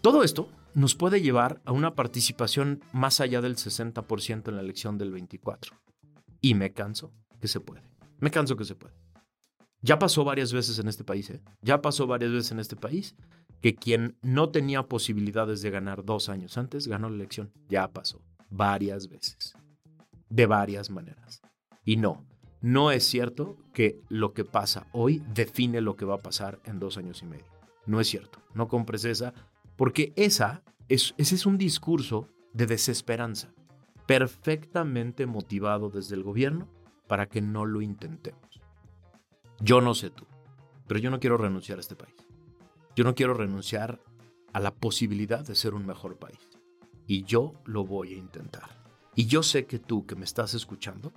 Todo 0.03 0.23
esto 0.23 0.49
nos 0.75 0.95
puede 0.95 1.21
llevar 1.21 1.61
a 1.65 1.73
una 1.73 1.95
participación 1.95 2.83
más 2.93 3.21
allá 3.21 3.41
del 3.41 3.57
60% 3.57 4.49
en 4.49 4.57
la 4.57 4.63
elección 4.63 4.99
del 4.99 5.13
24. 5.13 5.77
Y 6.41 6.55
me 6.55 6.73
canso 6.73 7.13
que 7.41 7.49
se 7.49 7.61
puede. 7.61 7.83
Me 8.19 8.31
canso 8.31 8.57
que 8.57 8.65
se 8.65 8.75
puede. 8.75 8.95
Ya 9.81 9.99
pasó 9.99 10.25
varias 10.25 10.53
veces 10.53 10.79
en 10.79 10.89
este 10.89 11.05
país, 11.05 11.31
¿eh? 11.31 11.43
Ya 11.63 11.81
pasó 11.81 12.07
varias 12.07 12.33
veces 12.33 12.53
en 12.53 12.59
este 12.59 12.77
país 12.77 13.15
que 13.61 13.75
quien 13.75 14.17
no 14.23 14.51
tenía 14.51 14.85
posibilidades 14.85 15.63
de 15.63 15.71
ganar 15.71 16.05
dos 16.05 16.29
años 16.29 16.59
antes 16.59 16.89
ganó 16.89 17.09
la 17.09 17.17
elección. 17.17 17.53
Ya 17.69 17.93
pasó 17.93 18.23
varias 18.51 19.09
veces. 19.09 19.55
De 20.29 20.47
varias 20.47 20.91
maneras. 20.91 21.41
Y 21.85 21.97
no, 21.97 22.27
no 22.61 22.91
es 22.91 23.05
cierto 23.05 23.59
que 23.73 24.01
lo 24.09 24.33
que 24.33 24.45
pasa 24.45 24.87
hoy 24.93 25.23
define 25.35 25.81
lo 25.81 25.97
que 25.97 26.07
va 26.07 26.15
a 26.15 26.23
pasar 26.23 26.61
en 26.65 26.79
dos 26.79 26.97
años 26.97 27.23
y 27.23 27.27
medio. 27.27 27.45
No 27.87 28.01
es 28.01 28.09
cierto. 28.09 28.41
No 28.55 28.69
compres 28.69 29.05
esa 29.05 29.35
porque 29.77 30.13
esa 30.17 30.63
es, 30.89 31.15
ese 31.19 31.35
es 31.35 31.47
un 31.47 31.59
discurso 31.59 32.29
de 32.53 32.67
desesperanza, 32.67 33.53
perfectamente 34.07 35.27
motivado 35.27 35.91
desde 35.91 36.15
el 36.15 36.23
gobierno 36.23 36.69
para 37.07 37.29
que 37.29 37.41
no 37.41 37.65
lo 37.67 37.83
intentemos. 37.83 38.61
Yo 39.61 39.81
no 39.81 39.95
sé 39.95 40.11
tú, 40.11 40.27
pero 40.87 41.01
yo 41.01 41.11
no 41.11 41.21
quiero 41.21 41.37
renunciar 41.37 41.79
a 41.79 41.81
este 41.81 41.97
país. 41.97 42.15
Yo 42.97 43.05
no 43.05 43.15
quiero 43.15 43.35
renunciar 43.35 44.01
a 44.53 44.61
la 44.61 44.75
posibilidad 44.75 45.45
de 45.45 45.55
ser 45.55 45.75
un 45.75 45.85
mejor 45.85 46.17
país. 46.17 46.49
Y 47.07 47.25
yo 47.25 47.55
lo 47.65 47.85
voy 47.85 48.15
a 48.15 48.17
intentar. 48.17 48.85
Y 49.15 49.27
yo 49.27 49.43
sé 49.43 49.67
que 49.67 49.79
tú 49.79 50.07
que 50.07 50.17
me 50.17 50.25
estás 50.25 50.55
escuchando, 50.55 51.13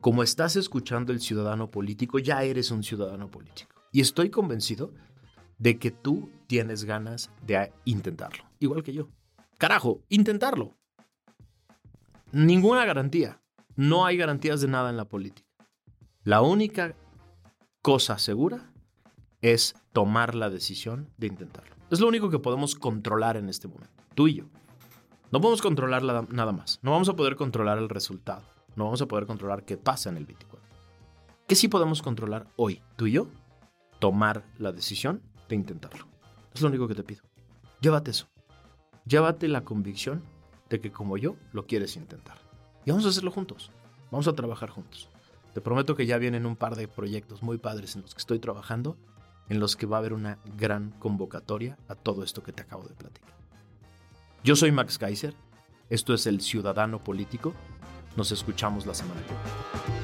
como 0.00 0.22
estás 0.22 0.56
escuchando 0.56 1.12
el 1.12 1.20
ciudadano 1.20 1.70
político, 1.70 2.18
ya 2.18 2.42
eres 2.42 2.70
un 2.70 2.82
ciudadano 2.82 3.30
político. 3.30 3.74
Y 3.90 4.00
estoy 4.00 4.30
convencido 4.30 4.92
de 5.64 5.78
que 5.78 5.90
tú 5.90 6.28
tienes 6.46 6.84
ganas 6.84 7.30
de 7.40 7.72
intentarlo, 7.86 8.44
igual 8.60 8.82
que 8.82 8.92
yo. 8.92 9.08
Carajo, 9.56 10.02
intentarlo. 10.10 10.74
Ninguna 12.32 12.84
garantía. 12.84 13.40
No 13.74 14.04
hay 14.04 14.18
garantías 14.18 14.60
de 14.60 14.68
nada 14.68 14.90
en 14.90 14.98
la 14.98 15.06
política. 15.06 15.48
La 16.22 16.42
única 16.42 16.94
cosa 17.80 18.18
segura 18.18 18.74
es 19.40 19.74
tomar 19.94 20.34
la 20.34 20.50
decisión 20.50 21.08
de 21.16 21.28
intentarlo. 21.28 21.74
Es 21.90 21.98
lo 21.98 22.08
único 22.08 22.28
que 22.28 22.38
podemos 22.38 22.74
controlar 22.74 23.38
en 23.38 23.48
este 23.48 23.66
momento, 23.66 24.04
tú 24.14 24.28
y 24.28 24.34
yo. 24.34 24.44
No 25.32 25.40
podemos 25.40 25.62
controlar 25.62 26.02
nada 26.02 26.52
más. 26.52 26.78
No 26.82 26.90
vamos 26.90 27.08
a 27.08 27.16
poder 27.16 27.36
controlar 27.36 27.78
el 27.78 27.88
resultado. 27.88 28.42
No 28.76 28.84
vamos 28.84 29.00
a 29.00 29.08
poder 29.08 29.24
controlar 29.24 29.64
qué 29.64 29.78
pasa 29.78 30.10
en 30.10 30.18
el 30.18 30.26
24. 30.26 30.68
¿Qué 31.46 31.54
sí 31.54 31.68
podemos 31.68 32.02
controlar 32.02 32.48
hoy, 32.56 32.82
tú 32.96 33.06
y 33.06 33.12
yo? 33.12 33.28
Tomar 33.98 34.44
la 34.58 34.70
decisión 34.70 35.22
de 35.48 35.56
intentarlo. 35.56 36.06
Es 36.54 36.60
lo 36.60 36.68
único 36.68 36.88
que 36.88 36.94
te 36.94 37.02
pido. 37.02 37.22
Llévate 37.80 38.10
eso. 38.10 38.28
Llévate 39.06 39.48
la 39.48 39.64
convicción 39.64 40.22
de 40.70 40.80
que 40.80 40.92
como 40.92 41.16
yo 41.16 41.36
lo 41.52 41.66
quieres 41.66 41.96
intentar. 41.96 42.38
Y 42.84 42.90
vamos 42.90 43.04
a 43.06 43.08
hacerlo 43.08 43.30
juntos. 43.30 43.70
Vamos 44.10 44.28
a 44.28 44.34
trabajar 44.34 44.70
juntos. 44.70 45.08
Te 45.52 45.60
prometo 45.60 45.94
que 45.94 46.06
ya 46.06 46.18
vienen 46.18 46.46
un 46.46 46.56
par 46.56 46.76
de 46.76 46.88
proyectos 46.88 47.42
muy 47.42 47.58
padres 47.58 47.94
en 47.96 48.02
los 48.02 48.14
que 48.14 48.20
estoy 48.20 48.38
trabajando, 48.38 48.96
en 49.48 49.60
los 49.60 49.76
que 49.76 49.86
va 49.86 49.96
a 49.96 50.00
haber 50.00 50.12
una 50.12 50.38
gran 50.56 50.90
convocatoria 50.98 51.78
a 51.88 51.94
todo 51.94 52.24
esto 52.24 52.42
que 52.42 52.52
te 52.52 52.62
acabo 52.62 52.84
de 52.84 52.94
platicar. 52.94 53.34
Yo 54.42 54.56
soy 54.56 54.72
Max 54.72 54.98
Kaiser. 54.98 55.34
Esto 55.90 56.14
es 56.14 56.26
El 56.26 56.40
Ciudadano 56.40 57.02
Político. 57.02 57.54
Nos 58.16 58.32
escuchamos 58.32 58.86
la 58.86 58.94
semana 58.94 59.20
que 59.22 59.28
viene. 59.28 60.03